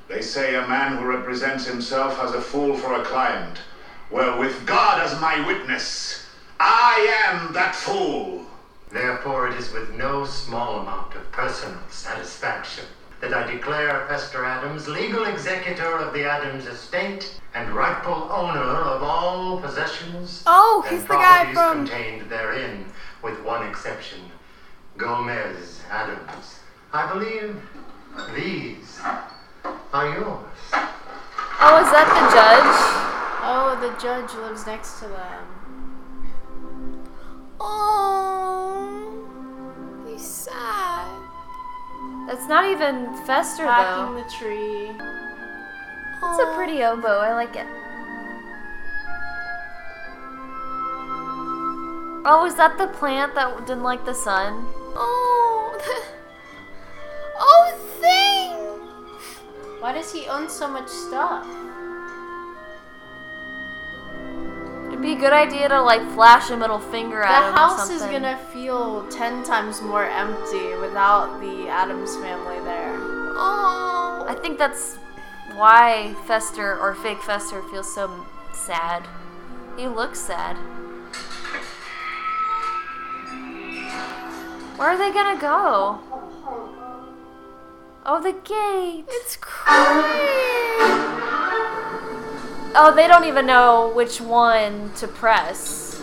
[0.09, 3.59] They say a man who represents himself as a fool for a client.
[4.11, 6.27] Well, with God as my witness,
[6.61, 8.47] I am that fool.
[8.91, 12.85] Therefore, it is with no small amount of personal satisfaction
[13.23, 19.03] that I declare Fester Addams legal executor of the Addams estate and rightful owner of
[19.03, 21.87] all possessions Oh, and he's the guy properties from.
[21.87, 22.85] contained therein,
[23.23, 24.21] with one exception
[24.97, 26.59] Gomez Addams.
[26.93, 27.57] I believe
[28.35, 29.01] these
[29.93, 30.59] are yours.
[31.65, 32.77] Oh, is that the judge?
[33.45, 35.47] Oh, the judge lives next to them.
[37.61, 39.25] Oh,
[40.07, 41.09] he's sad.
[42.27, 44.23] That's not even Fester Hacking though.
[44.23, 44.91] the tree.
[46.25, 47.19] It's a pretty oboe.
[47.19, 47.67] I like it.
[52.25, 54.67] Oh, is that the plant that didn't like the sun?
[54.95, 55.77] Oh,
[57.39, 58.53] oh, thing.
[59.81, 61.47] Why does he own so much stuff?
[64.89, 67.55] It'd be a good idea to like flash a middle finger The at him.
[67.55, 72.95] or house is gonna feel ten times more empty without the Addams family there.
[73.35, 74.97] Oh, I think that's
[75.57, 79.09] why Fester or fake Fester feels so sad.
[79.77, 80.57] He looks sad.
[84.83, 86.01] Where are they gonna go?
[88.05, 89.05] Oh, the gate.
[89.07, 89.79] it's crying.
[92.75, 96.03] Oh, they don't even know which one to press.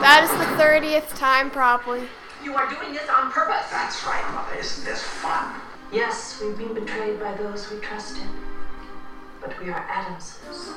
[0.00, 2.08] That is the thirtieth time, probably.
[2.42, 3.70] You are doing this on purpose.
[3.70, 4.58] That's right, Mother.
[4.58, 5.54] Isn't this fun?
[5.92, 8.26] Yes, we've been betrayed by those we trusted.
[9.44, 10.72] But we are Addamses,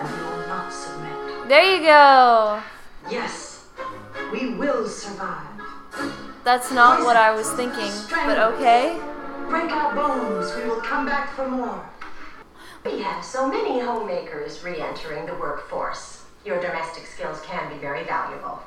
[0.00, 1.48] and we will not submit.
[1.48, 2.62] There you go.
[3.10, 3.66] Yes,
[4.32, 5.46] we will survive.
[6.42, 8.98] That's not what I was thinking, but okay.
[9.50, 11.86] Break our bones, we will come back for more.
[12.84, 16.24] We have so many homemakers re-entering the workforce.
[16.46, 18.60] Your domestic skills can be very valuable.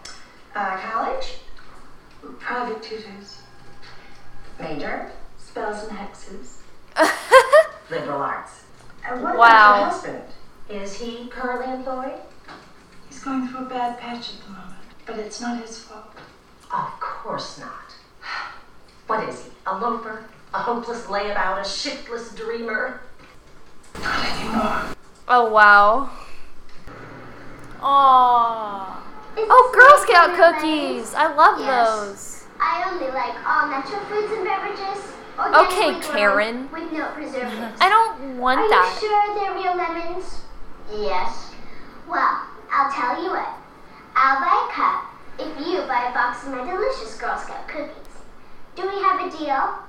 [0.54, 1.40] Uh, college?
[2.40, 3.42] Private tutors,
[4.60, 5.12] Major?
[5.40, 6.58] spells and hexes.
[7.90, 8.61] Liberal arts.
[9.08, 9.46] And what Wow.
[9.48, 10.24] about your husband?
[10.70, 12.20] Is he currently employed?
[13.10, 16.06] He's going through a bad patch at the moment, but it's not his fault.
[16.72, 17.94] Of course not.
[19.08, 19.52] What is he?
[19.68, 20.24] A loafer?
[20.54, 21.60] A hopeless layabout?
[21.60, 23.02] A shiftless dreamer?
[24.02, 24.82] Not anymore.
[25.28, 26.10] Oh wow.
[27.82, 28.86] Aww.
[29.38, 31.14] Oh, Girl Scout cookies.
[31.16, 31.90] I love Yes.
[31.90, 32.46] those.
[32.60, 35.12] I only like all natural foods and beverages.
[35.38, 36.72] Organic Okay, Karen.
[36.72, 37.78] With no preservatives.
[37.80, 38.86] I don't want Are that.
[38.86, 40.42] Are you sure they're real lemons?
[40.92, 41.52] Yes.
[42.08, 43.58] Well, I'll tell you what.
[44.16, 47.96] I'll buy a cup if you buy a box of my delicious Girl Scout cookies.
[48.76, 49.80] Do we have a deal?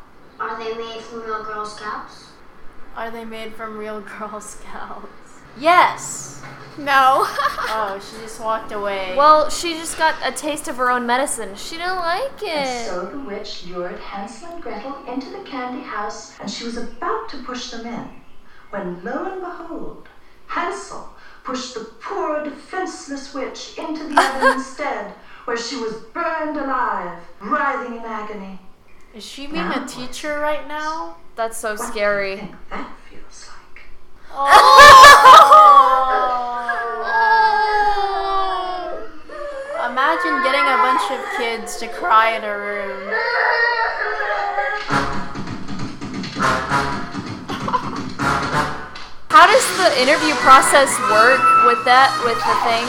[0.41, 2.31] Are they made from real Girl Scouts?
[2.97, 5.07] Are they made from real Girl Scouts?
[5.59, 6.43] Yes.
[6.79, 7.27] No.
[7.75, 9.15] Oh, she just walked away.
[9.17, 11.55] Well, she just got a taste of her own medicine.
[11.57, 12.87] She didn't like And it.
[12.87, 17.31] so the witch lured Hansel and Gretel into the candy house, and she was about
[17.31, 18.11] to push them in,
[18.69, 20.07] when lo and behold,
[20.49, 25.13] Hansel pushed the poor defenseless witch into the oven instead,
[25.47, 28.59] where she was burned alive, writhing in agony.
[29.15, 31.17] Is she being a teacher right now?
[31.37, 32.55] That's so What do you scary.
[34.33, 34.49] Feels
[35.53, 35.93] like?
[39.93, 43.13] Imagine getting a bunch of kids to cry in a room.
[49.29, 52.87] How does the interview process work with that with the thing?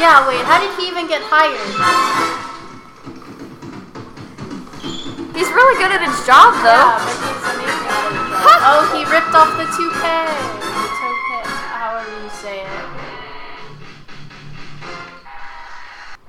[0.00, 2.53] Yeah, wait, how did he even get hired?
[5.34, 6.94] He's really good at his job though.
[6.94, 7.42] Yeah, though.
[7.42, 8.70] but he's amazing at his job.
[8.70, 10.30] Oh, he ripped off the toupee.
[10.62, 12.86] The toupee, however you say it.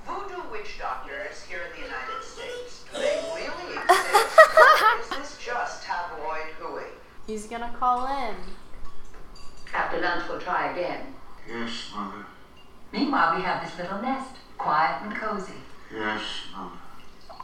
[0.10, 2.84] Voodoo witch doctors here in the United States.
[2.91, 4.38] Do they really exist?
[4.57, 6.90] or is this just tabloid hooey?
[7.27, 8.36] He's gonna call in.
[9.73, 11.14] After lunch, we'll try again.
[11.48, 12.26] Yes, Mother.
[12.91, 15.61] Meanwhile, we have this little nest, quiet and cozy.
[15.94, 16.22] Yes,
[16.56, 16.80] Mother.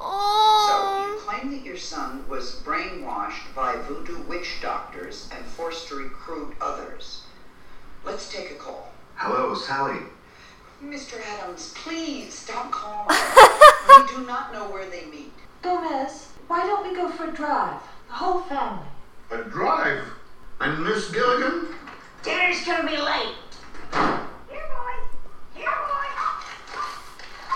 [0.01, 1.23] So, you oh.
[1.27, 7.21] claim that your son was brainwashed by voodoo witch doctors and forced to recruit others.
[8.03, 8.91] Let's take a call.
[9.15, 9.99] Hello, Sally.
[10.83, 11.21] Mr.
[11.23, 13.15] Addams, please stop calling.
[14.09, 15.33] we do not know where they meet.
[15.61, 17.79] Gomez, why don't we go for a drive?
[18.07, 18.87] The whole family.
[19.29, 20.03] A drive?
[20.61, 21.75] And Miss Gilligan?
[22.23, 23.35] Dinner's gonna be late.
[24.49, 24.93] Here, boy.
[25.53, 26.05] Here, boy.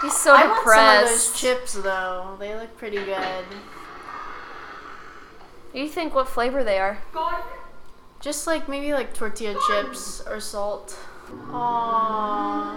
[0.02, 2.36] He's so I want some of those chips though.
[2.40, 3.46] They look pretty good.
[5.74, 7.00] You think what flavor they are?
[8.22, 10.98] Just like maybe like tortilla chips or salt.
[11.50, 12.76] Aww.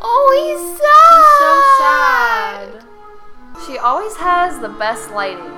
[0.00, 1.16] Oh, he's sad.
[1.16, 2.86] He's So sad.
[3.66, 5.52] She always has the best lighting.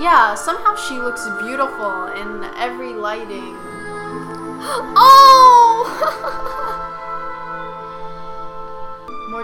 [0.00, 3.56] Yeah, somehow she looks beautiful in every lighting.
[4.62, 5.19] Oh!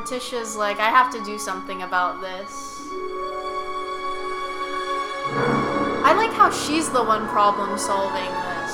[0.06, 2.88] Morticia's like, I have to do something about this.
[6.04, 8.72] I like how she's the one problem solving this.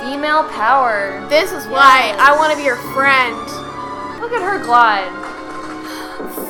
[0.00, 1.26] Female power.
[1.28, 3.34] this is why I want to be your friend.
[4.20, 5.10] Look at her glide.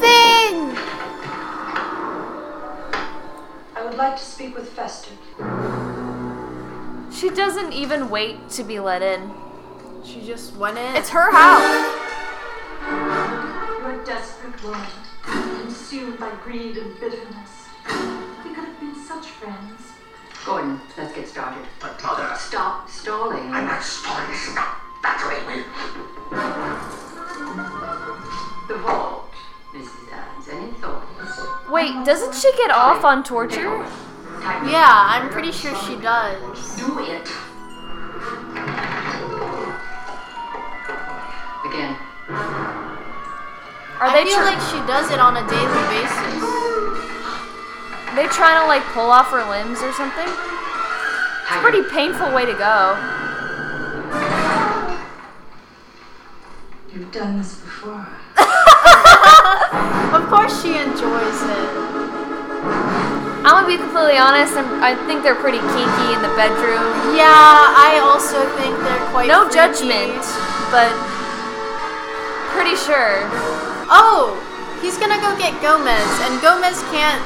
[0.03, 0.77] Thing!
[3.75, 5.13] I would like to speak with Fester.
[7.11, 9.33] She doesn't even wait to be let in.
[10.05, 10.97] She just went in.
[10.97, 12.02] It's her house.
[14.43, 17.69] You're desperate woman, consumed by greed and bitterness.
[18.45, 19.93] We could have been such friends.
[20.45, 21.65] Gordon, let's get started.
[21.81, 23.53] But Mother, Stop stalling.
[23.53, 24.35] I'm not stalling.
[24.37, 25.65] Stop battering me.
[28.69, 29.31] The vault,
[29.75, 30.13] Mrs.
[30.13, 30.49] Addams.
[30.49, 31.71] Uh, any thoughts?
[31.71, 33.87] Wait, doesn't she get off on torture?
[34.41, 36.77] Yeah, I'm pretty sure she does.
[36.77, 37.29] Do it.
[44.03, 46.43] Are I they feel tr- like she does it on a daily basis.
[48.19, 50.27] they trying to like pull off her limbs or something?
[50.27, 52.99] It's a pretty painful way to go.
[56.93, 58.07] You've done this before.
[60.13, 61.69] Of course she enjoys it.
[63.43, 64.53] I'm gonna be completely honest.
[64.61, 66.85] I'm, I think they're pretty kinky in the bedroom.
[67.17, 69.57] Yeah, I also think they're quite No freaky.
[69.57, 70.21] judgment,
[70.69, 70.93] but
[72.53, 73.25] pretty sure.
[73.89, 74.39] Oh,
[74.83, 77.23] he's gonna go get Gomez, and Gomez can't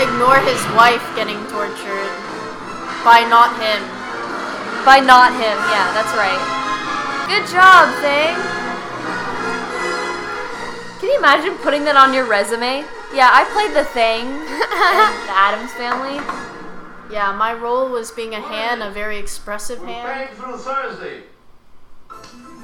[0.00, 2.12] ignore his wife getting tortured
[3.04, 3.80] by not him.
[4.84, 6.40] By not him, yeah, that's right.
[7.28, 8.34] Good job, Thing.
[11.00, 12.84] Can you imagine putting that on your resume?
[13.14, 14.36] Yeah, I played the Thing in
[15.26, 16.20] the Addams Family.
[17.10, 20.06] Yeah, my role was being a hand, a very expressive hand.
[20.06, 21.22] Back through Thursday.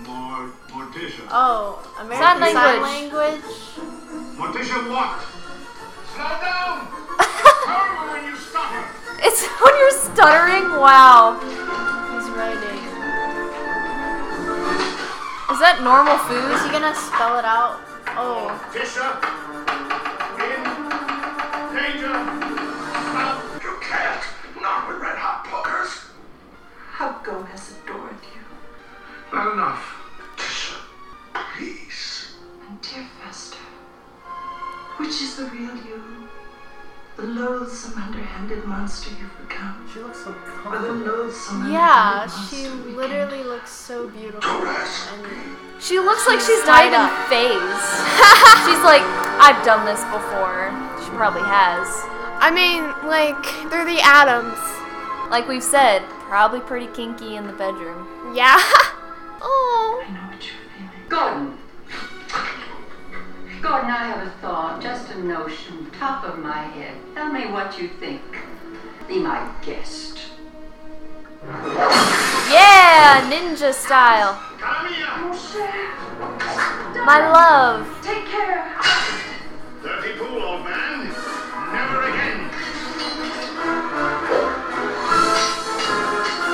[0.06, 1.24] More Morticia.
[1.30, 3.40] Oh, American Sign Sign language.
[3.40, 3.48] language.
[4.36, 5.24] Morticia, what?
[6.12, 6.84] Slow down!
[7.64, 8.84] Horrible when you stutter.
[9.24, 10.68] It's when you're stuttering.
[10.76, 11.40] Wow.
[12.12, 12.76] He's writing.
[15.48, 16.44] Is that normal food?
[16.52, 17.80] Is he gonna spell it out?
[18.12, 19.16] Oh, Morticia,
[20.44, 20.60] in
[21.72, 22.12] danger.
[23.16, 23.64] Stop.
[23.64, 24.24] You can't.
[24.60, 26.04] Not with red hot pokers.
[26.92, 28.44] How Gomez adored you.
[29.32, 29.95] Not enough.
[34.96, 36.02] Which is the real you?
[37.16, 39.88] The loathsome, underhanded monster you've become.
[39.92, 40.34] She looks so
[40.66, 44.50] Or the loathsome, yeah, she monster we literally looks so beautiful.
[44.50, 45.56] And.
[45.80, 47.28] She looks like she's not tied even up.
[47.28, 47.88] phased.
[48.68, 49.04] she's like,
[49.40, 50.72] I've done this before.
[51.04, 51.88] She probably has.
[52.38, 54.58] I mean, like, they're the Addams.
[55.30, 58.34] Like we've said, probably pretty kinky in the bedroom.
[58.34, 58.56] Yeah.
[59.40, 60.04] oh.
[60.08, 61.08] I know what you're feeling.
[61.08, 61.58] Gordon.
[63.68, 66.94] Gordon, I have a thought, just a notion, top of my head.
[67.16, 68.22] Tell me what you think.
[69.08, 70.20] Be my guest.
[72.46, 74.38] Yeah, ninja style.
[77.02, 77.88] My love.
[78.04, 78.70] Take care.
[79.82, 81.10] Dirty pool, old man.
[81.74, 82.48] Never again.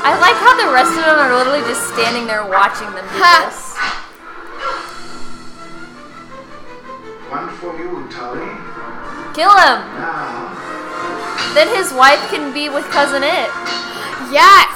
[0.00, 3.18] I like how the rest of them are literally just standing there watching them do
[3.20, 3.76] this.
[7.32, 8.44] One for you, Tully.
[9.32, 9.80] Kill him.
[9.96, 10.52] Now,
[11.54, 13.48] Then his wife can be with cousin Itt.
[14.30, 14.68] Yes.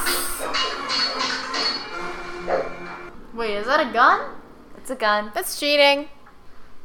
[3.35, 4.31] wait, is that a gun?
[4.79, 5.33] It's a gun.
[5.35, 6.09] That's cheating.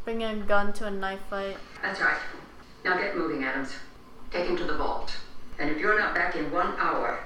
[0.04, 1.56] Bringing a gun to a knife fight.
[1.82, 2.20] That's right.
[2.84, 3.74] Now get moving, Addams.
[4.30, 5.16] Take him to the vault.
[5.58, 7.18] And if you're not back in one hour,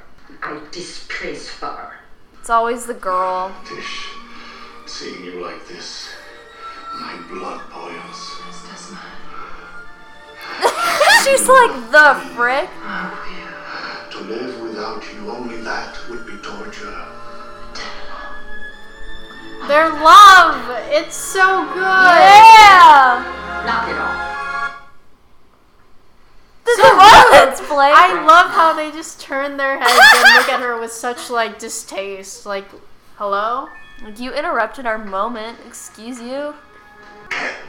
[0.44, 1.96] I displace her.
[2.40, 3.56] It's always the girl.
[3.66, 4.08] Tish,
[4.86, 6.05] seeing you like this,
[7.00, 8.42] my blood boils.
[8.48, 8.96] This does.
[11.24, 12.70] She's like the frick.
[12.84, 17.06] Oh, to live without you, only that would be torture.
[19.68, 20.62] Their love!
[20.92, 21.82] It's so good!
[21.82, 23.24] Yeah.
[23.66, 24.36] Knock it off.
[26.66, 27.92] The violence play.
[27.94, 31.58] I love how they just turn their heads and look at her with such like
[31.58, 32.46] distaste.
[32.46, 32.66] Like,
[33.16, 33.70] hello?
[34.04, 35.58] Like, you interrupted our moment.
[35.66, 36.54] Excuse you.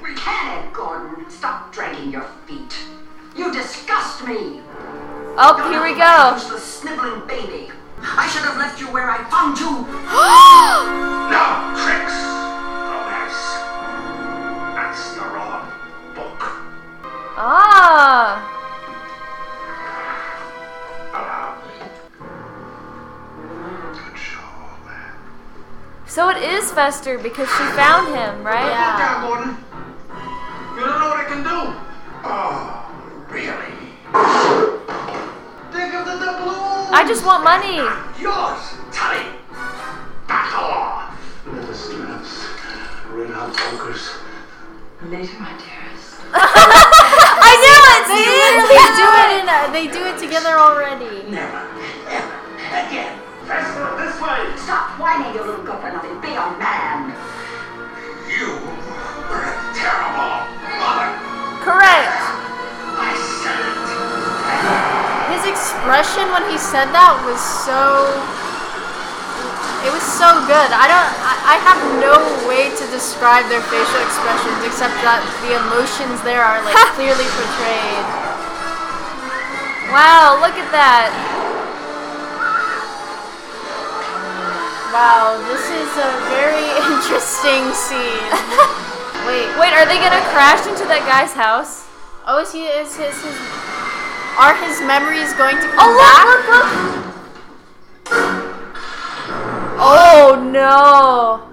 [0.02, 1.30] We can, Gordon.
[1.30, 2.74] Stop dragging your feet.
[3.36, 4.60] You disgust me.
[5.38, 6.34] Oh, You're here we go.
[6.34, 7.70] Useless sniveling baby.
[8.00, 9.66] I should have left you where I found you.
[11.32, 11.44] no
[11.84, 12.16] tricks,
[12.88, 13.36] Gomez.
[14.74, 15.72] That's the wrong
[16.14, 16.40] book.
[17.36, 18.55] Ah.
[26.08, 28.64] So it is Fester because she found him, right?
[28.64, 29.56] Look down, Gordon.
[30.74, 31.74] You don't know what it can do.
[32.24, 32.88] Oh,
[33.28, 33.74] really?
[35.72, 36.94] Think of the doubloon.
[36.94, 37.76] I just want money.
[38.22, 38.62] Yours,
[38.94, 39.26] Tully.
[40.26, 41.12] Back off.
[41.46, 42.46] Leather straps,
[43.10, 44.08] red hot pokers.
[45.04, 46.16] Later, my dearest.
[46.32, 48.02] I knew it.
[48.08, 48.40] They See?
[48.40, 49.46] literally do it in.
[49.46, 51.30] A, they do it together already.
[51.30, 51.68] Never,
[52.08, 52.36] ever
[52.88, 53.05] again.
[54.46, 54.62] Faster.
[54.62, 56.20] Stop whining, you little good for nothing.
[56.20, 57.10] Be a man.
[58.30, 58.62] You
[59.30, 60.46] were a terrible
[60.78, 61.10] mother.
[61.62, 62.18] Correct.
[62.94, 63.10] I
[63.42, 63.86] said it.
[65.34, 68.14] His expression when he said that was so.
[69.86, 70.70] It was so good.
[70.74, 71.10] I don't.
[71.22, 72.18] I, I have no
[72.48, 78.06] way to describe their facial expressions except that the emotions there are like clearly portrayed.
[79.94, 81.35] Wow, look at that.
[84.96, 88.32] Wow, this is a very interesting scene.
[89.28, 91.84] Wait, Wait, are they gonna crash into that guy's house?
[92.26, 92.64] oh, is he?
[92.64, 93.12] Is his?
[93.22, 93.36] his
[94.40, 96.24] are his memories going to come Oh, back?
[96.24, 97.04] look, look, look.
[99.84, 101.44] Oh no.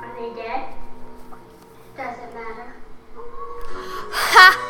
[0.00, 0.64] Are they dead?
[1.94, 2.72] Doesn't matter.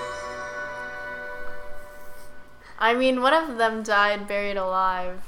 [2.81, 5.23] I mean, one of them died buried alive.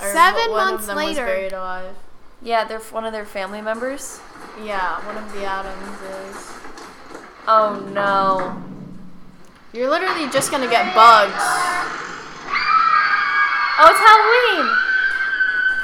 [0.00, 1.24] Or Seven one months of them later.
[1.24, 1.94] was buried alive.
[2.42, 4.20] Yeah, they're one of their family members.
[4.64, 6.52] Yeah, one of the Addams is.
[7.46, 8.62] Oh no.
[9.72, 11.34] You're literally just gonna get bugs.
[13.82, 14.66] Oh, it's Halloween.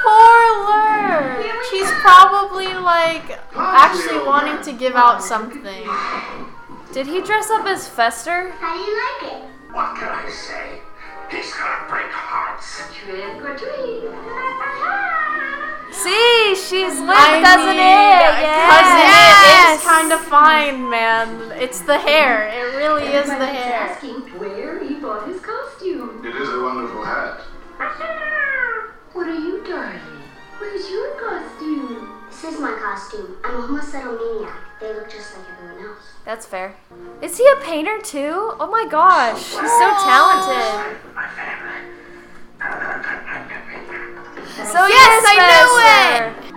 [0.03, 1.63] Poor Lur.
[1.69, 5.87] She's probably like actually wanting to give out something.
[6.93, 8.51] Did he dress up as Fester?
[8.51, 9.49] How do you like it?
[9.71, 10.81] What can I say?
[11.29, 12.83] He's gonna break hearts.
[12.93, 14.07] Trick or treat.
[15.91, 18.37] See, she's with I cousin mean, Itt.
[18.71, 19.73] Cousin Yeah.
[19.73, 21.51] Itt is kind of fine, man.
[21.59, 22.47] It's the hair.
[22.47, 23.89] It really is the hair.
[23.89, 26.23] asking where he bought his costume.
[26.25, 27.41] It is a wonderful hat.
[29.13, 29.99] What are you, darling?
[30.59, 31.66] Where's your costume?
[32.39, 33.35] This is my costume.
[33.43, 34.53] I'm a homicidal maniac.
[34.79, 36.03] They look just like everyone else.
[36.23, 36.75] That's fair.
[37.19, 38.53] Is he a painter too?
[38.59, 41.01] Oh my gosh, he's so talented.
[44.53, 45.33] So Yes, yes, I
[45.81, 46.53] it.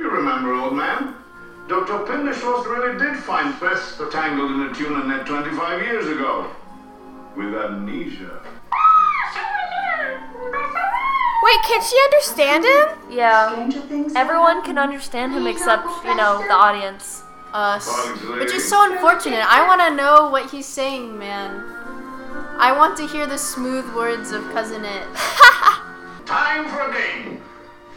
[0.00, 1.14] You remember, old man?
[1.68, 1.98] Dr.
[2.06, 6.50] Pinder-Schloss really did find Fester tangled in a tuna net 25 years ago.
[7.36, 8.40] With amnesia.
[8.72, 9.66] Ah,
[11.42, 13.12] Wait, can she understand him?
[13.18, 13.70] Yeah,
[14.16, 17.22] everyone can understand him except you know the audience.
[17.52, 17.88] Us.
[18.38, 19.40] Which is so unfortunate.
[19.48, 21.62] I want to know what he's saying, man.
[22.58, 25.06] I want to hear the smooth words of Cousin Itt.
[26.26, 27.40] Time for a game.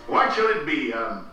[0.07, 0.93] What shall it be?
[0.93, 1.25] Um,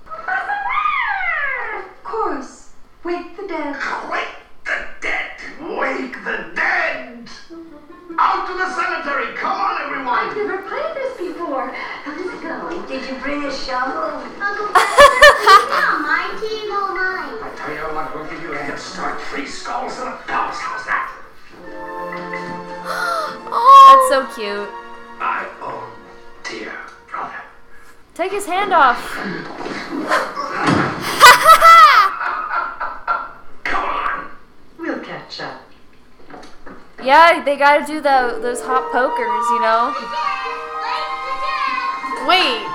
[1.78, 2.70] Of course.
[3.04, 3.76] Wake the dead.
[4.10, 5.30] wake the dead.
[5.60, 7.28] Wake the dead.
[8.18, 9.34] Out to the cemetery.
[9.36, 10.18] Come on, everyone.
[10.18, 11.70] I've never played this before.
[12.88, 14.22] Did you bring a shovel?
[14.40, 17.34] Uncle Fester, not my team, all mine.
[17.42, 19.20] I tell you what, we'll give you a head start.
[19.22, 20.56] Three skulls and a palace.
[20.60, 21.10] How's that?
[23.88, 24.26] That's so oh.
[24.36, 24.70] cute.
[25.18, 25.90] My own
[26.44, 26.72] dear
[27.10, 27.42] brother.
[28.14, 28.96] Take his hand off.
[33.64, 34.30] Come on.
[34.78, 35.60] We'll catch up.
[37.02, 39.92] Yeah, they gotta do the those hot pokers, you know.
[42.28, 42.65] Wait.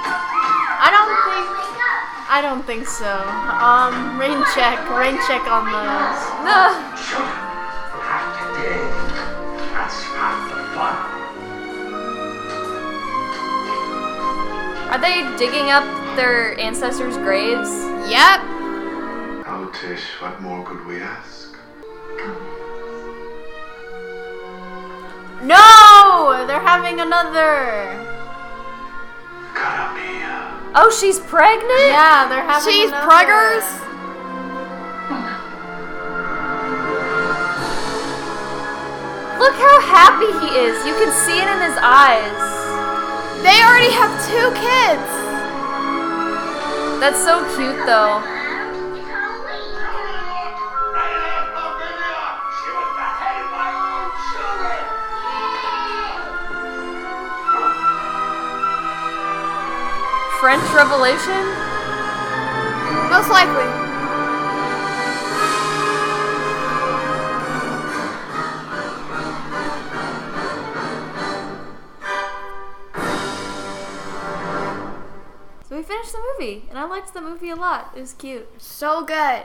[2.34, 2.88] I don't think.
[2.88, 3.12] I don't think so.
[3.60, 4.80] Um, rain check.
[4.90, 6.24] Rain check on those.
[6.48, 6.80] Ugh.
[6.95, 7.52] Children
[8.08, 8.88] have to dig.
[9.76, 10.95] That's half the fun.
[14.91, 15.84] Are they digging up
[16.16, 17.70] their ancestors' graves?
[18.10, 18.40] Yep.
[19.48, 21.53] Oh, Tish, what more could we ask?
[25.44, 26.45] No!
[26.48, 28.20] They're having another.
[30.73, 31.69] Oh, she's pregnant?
[31.91, 33.07] Yeah, they're having She's another.
[33.07, 33.65] preggers.
[39.41, 40.77] Look how happy he is.
[40.85, 42.39] You can see it in his eyes.
[43.41, 45.10] They already have two kids.
[47.02, 48.22] That's so cute though.
[60.41, 61.45] French Revolution?
[63.11, 63.68] Most likely.
[75.69, 77.93] So we finished the movie, and I liked the movie a lot.
[77.95, 78.49] It was cute.
[78.59, 79.43] So good.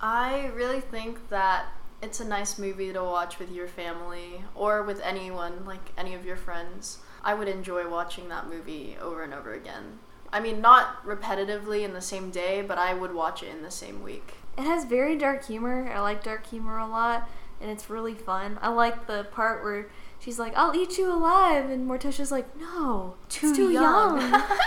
[0.00, 1.66] I really think that
[2.00, 6.24] it's a nice movie to watch with your family or with anyone, like any of
[6.24, 7.00] your friends.
[7.22, 9.98] I would enjoy watching that movie over and over again.
[10.32, 13.70] I mean, not repetitively in the same day, but I would watch it in the
[13.70, 14.34] same week.
[14.56, 15.90] It has very dark humor.
[15.92, 17.28] I like dark humor a lot,
[17.60, 18.58] and it's really fun.
[18.62, 19.88] I like the part where
[20.18, 24.42] she's like, "I'll eat you alive," and Morticia's like, "No, Too too young." young."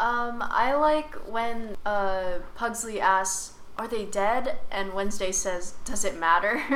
[0.00, 6.18] Um, I like when uh, Pugsley asks, "Are they dead?" and Wednesday says, "Does it
[6.18, 6.62] matter?"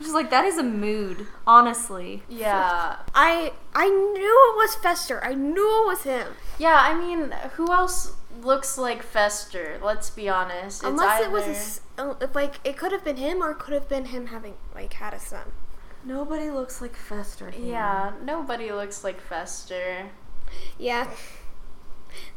[0.00, 5.22] She's like, "That is a mood, honestly." yeah, I I knew it was Fester.
[5.24, 6.28] I knew it was him.
[6.58, 6.76] yeah.
[6.80, 8.12] I mean, who else
[8.42, 9.78] looks like Fester?
[9.82, 10.82] Let's be honest.
[10.82, 13.52] It's Unless it was a either- s uh, like it could have been him or
[13.52, 15.52] it could have been him having like had a son.
[16.04, 17.50] Nobody looks like Fester.
[17.50, 17.72] here.
[17.72, 20.10] Yeah, nobody looks like Fester.
[20.78, 21.08] Yeah,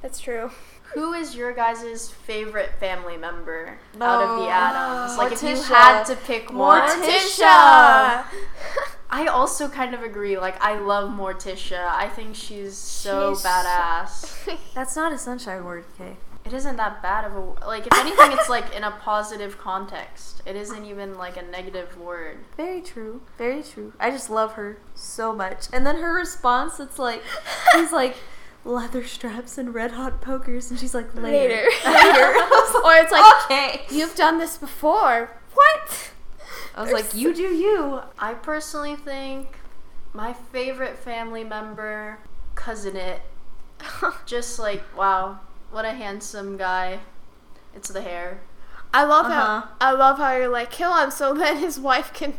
[0.02, 0.52] that's true.
[0.94, 5.18] Who is your guys' favorite family member out of the Oh, Addams?
[5.18, 6.82] Like, if you had to pick one.
[6.90, 8.26] Morticia.
[9.11, 10.38] I also kind of agree.
[10.38, 11.88] Like, I love Morticia.
[11.88, 14.57] I think she's so She's so- badass.
[14.74, 16.18] That's not a sunshine word, okay?
[16.45, 17.86] it isn't that bad of a like.
[17.86, 20.41] If anything, it's like in a positive context.
[20.48, 22.38] It isn't even like a negative word.
[22.57, 23.22] Very true.
[23.38, 23.94] Very true.
[23.99, 25.68] I just love her so much.
[25.72, 27.22] And then her response, it's like,
[27.76, 28.16] he's like,
[28.65, 31.56] leather straps and red hot pokers, and she's like, later.
[31.56, 31.69] Later.
[31.86, 32.26] Later.
[32.84, 33.81] or it's like okay.
[33.90, 35.31] you've done this before.
[35.53, 36.11] What?
[36.76, 38.02] I was like, you do you.
[38.18, 39.48] I personally think
[40.14, 42.19] my favorite family member,
[42.56, 43.19] cousin Itt,
[44.26, 45.40] just like wow,
[45.72, 46.99] what a handsome guy.
[47.76, 48.41] It's the hair.
[48.94, 49.61] I love Uh-huh.
[49.61, 52.34] how I love how you're like kill him so then his wife can.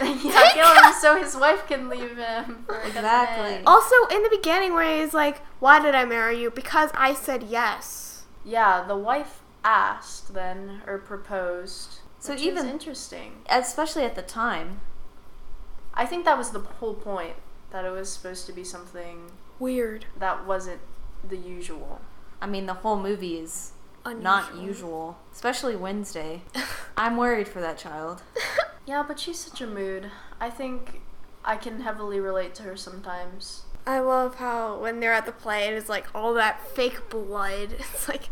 [0.00, 2.66] Yeah, kill him so his wife can leave him.
[2.86, 3.62] Exactly.
[3.66, 6.50] Also, in the beginning, where he's like, "Why did I marry you?
[6.50, 12.00] Because I said yes." Yeah, the wife asked then or proposed.
[12.20, 13.42] So which even- is interesting.
[13.48, 14.80] Especially at the time.
[15.94, 17.34] I think that was the whole point
[17.70, 20.06] that it was supposed to be something Weird.
[20.18, 20.80] that wasn't
[21.28, 22.00] the usual.
[22.40, 23.72] I mean, the whole movie is
[24.12, 25.18] not usual.
[25.32, 26.42] Especially Wednesday.
[26.96, 28.22] I'm worried for that child.
[28.86, 30.10] Yeah, but she's such a mood.
[30.40, 31.02] I think
[31.44, 33.64] I can heavily relate to her sometimes.
[33.86, 37.74] I love how when they're at the play, it is like all that fake blood.
[37.92, 38.30] It's like,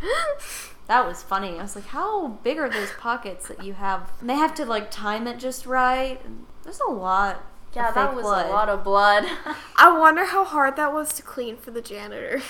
[0.87, 1.59] That was funny.
[1.59, 4.11] I was like, how big are those pockets that you have?
[4.21, 6.21] And they have to like time it just right.
[6.63, 7.45] There's a lot.
[7.75, 8.47] Yeah, of that was blood.
[8.47, 9.25] a lot of blood.
[9.77, 12.41] I wonder how hard that was to clean for the janitor.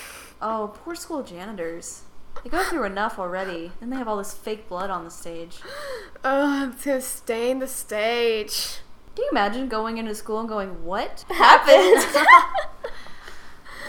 [0.41, 2.03] Oh, poor school janitors.
[2.45, 3.73] They go through enough already.
[3.81, 5.59] Then they have all this fake blood on the stage.
[6.25, 8.79] Oh, I'm gonna stain the stage.
[9.15, 12.05] Can you imagine going into school and going, "What happened?"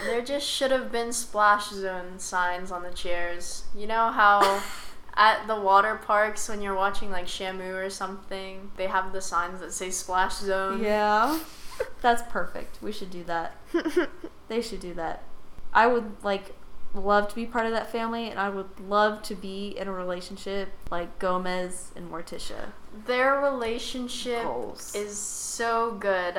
[0.04, 3.64] there just should have been splash zone signs on the chairs.
[3.76, 4.62] You know how
[5.14, 9.60] at the water parks when you're watching like Shamu or something, they have the signs
[9.60, 10.82] that say splash zone.
[10.82, 11.38] yeah,
[12.00, 12.78] that's perfect.
[12.82, 13.56] We should do that.
[14.48, 15.22] They should do that.
[15.74, 16.54] I would like
[16.94, 19.92] love to be part of that family, and I would love to be in a
[19.92, 22.72] relationship like Gomez and Morticia.
[23.06, 24.94] Their relationship Goals.
[24.94, 26.38] is so good.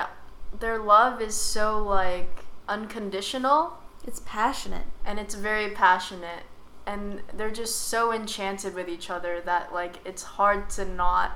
[0.60, 3.74] Their love is so like unconditional
[4.06, 4.86] It's passionate.
[5.06, 6.44] and it's very passionate
[6.86, 11.32] and they're just so enchanted with each other that like it's hard to not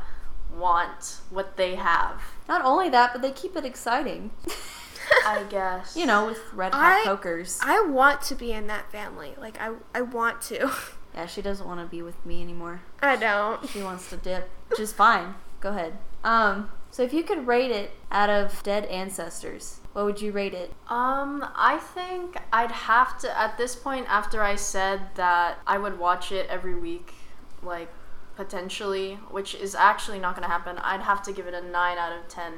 [0.55, 2.21] want what they have.
[2.47, 4.31] Not only that, but they keep it exciting.
[5.25, 5.95] I guess.
[5.95, 7.59] You know, with red hot I- pokers.
[7.61, 9.33] I want to be in that family.
[9.39, 10.71] Like I, I want to.
[11.15, 12.81] Yeah, she doesn't want to be with me anymore.
[12.99, 13.69] I don't.
[13.69, 15.35] She wants to dip, which is fine.
[15.61, 15.99] Go ahead.
[16.23, 20.55] Um, so if you could rate it out of dead ancestors, what would you rate
[20.55, 20.71] it?
[20.89, 25.99] Um, I think I'd have to at this point after I said that I would
[25.99, 27.13] watch it every week,
[27.61, 27.89] like
[28.35, 30.79] potentially, which is actually not going to happen.
[30.79, 32.53] I'd have to give it a 9 out of 10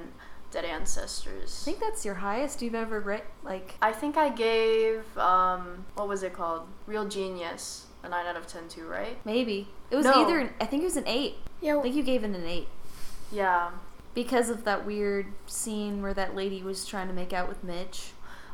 [0.52, 1.60] dead ancestors.
[1.62, 3.24] I think that's your highest you've ever rate.
[3.44, 6.68] Like, I think I gave um what was it called?
[6.88, 9.18] Real Genius a 9 out of 10 too, right?
[9.26, 10.14] maybe it was No.
[10.26, 10.54] either.
[10.62, 11.38] I think it was an eight.
[11.62, 11.78] Yeah.
[11.78, 12.68] I think you gave it an eight
[13.32, 13.72] Yeah.
[14.14, 18.12] because of that weird scene where that lady was trying to make out with Mitch.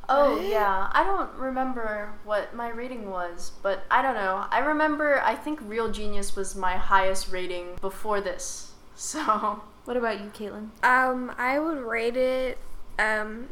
[0.09, 0.89] Oh, yeah.
[0.91, 4.45] I don't remember what my rating was, but I don't know.
[4.49, 8.71] I remember I think Real Genius was my highest rating before this.
[8.95, 9.61] So,
[9.91, 10.69] What about you, Caitlin?
[10.85, 12.57] Um, I would rate it.
[12.97, 13.49] Um,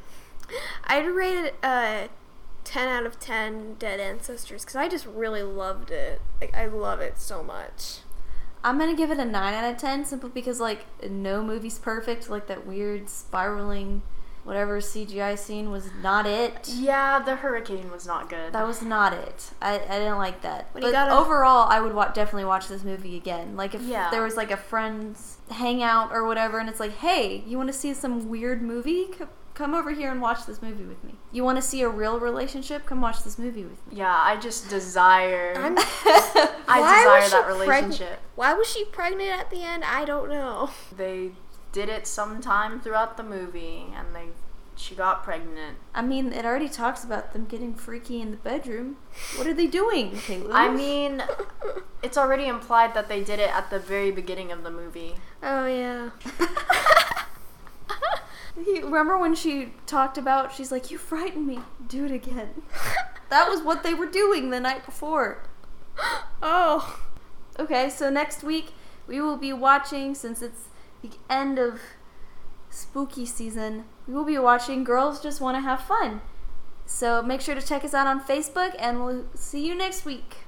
[0.86, 2.08] I'd rate it uh,
[2.64, 3.76] ten out of ten.
[3.78, 6.22] Dead Ancestors, because I just really loved it.
[6.40, 7.98] Like I love it so much.
[8.64, 12.30] I'm gonna give it a nine out of ten, simply because like no movie's perfect.
[12.30, 14.02] Like that weird spiraling
[14.50, 16.68] whatever CGI scene was not it.
[16.68, 18.52] Yeah, the hurricane was not good.
[18.52, 19.52] That was not it.
[19.62, 20.70] I, I didn't like that.
[20.74, 23.56] But But, gotta- overall, I would wa- definitely watch this movie again.
[23.56, 24.10] Like if Yeah.
[24.10, 27.74] there was like a friends hangout or whatever, and it's like, hey, you want to
[27.74, 29.08] see some weird movie?
[29.18, 31.14] C- come over here and watch this movie with me.
[31.32, 32.86] You want to see a real relationship?
[32.88, 33.98] Come watch this movie with me.
[33.98, 35.54] Yeah, I just desire.
[35.58, 35.78] I'm,
[36.68, 38.20] I desire that she preg- relationship.
[38.36, 39.84] Why was she pregnant at the end?
[39.84, 40.70] I don't know.
[40.96, 41.32] They
[41.72, 44.30] did it sometime throughout the movie, and they
[44.76, 45.78] she got pregnant.
[45.94, 48.96] I mean, it already talks about them getting freaky in the bedroom.
[49.36, 50.52] What are they doing, Caitlin?
[50.54, 51.22] I mean,
[52.02, 55.16] it's already implied that they did it at the very beginning of the movie.
[55.44, 56.12] Oh yeah.
[58.66, 60.54] You remember when she talked about?
[60.54, 61.60] She's like, "You frightened me.
[61.88, 62.62] Do it again."
[63.30, 65.44] that was what they were doing the night before.
[66.42, 67.02] Oh.
[67.60, 68.72] Okay, so next week
[69.06, 70.69] we will be watching, since it's
[71.02, 71.80] the end of
[72.70, 76.22] spooky season, we will be watching Girls Just Want to Have Fun.
[76.86, 80.46] So make sure to check us out on Facebook, and we'll see you next week.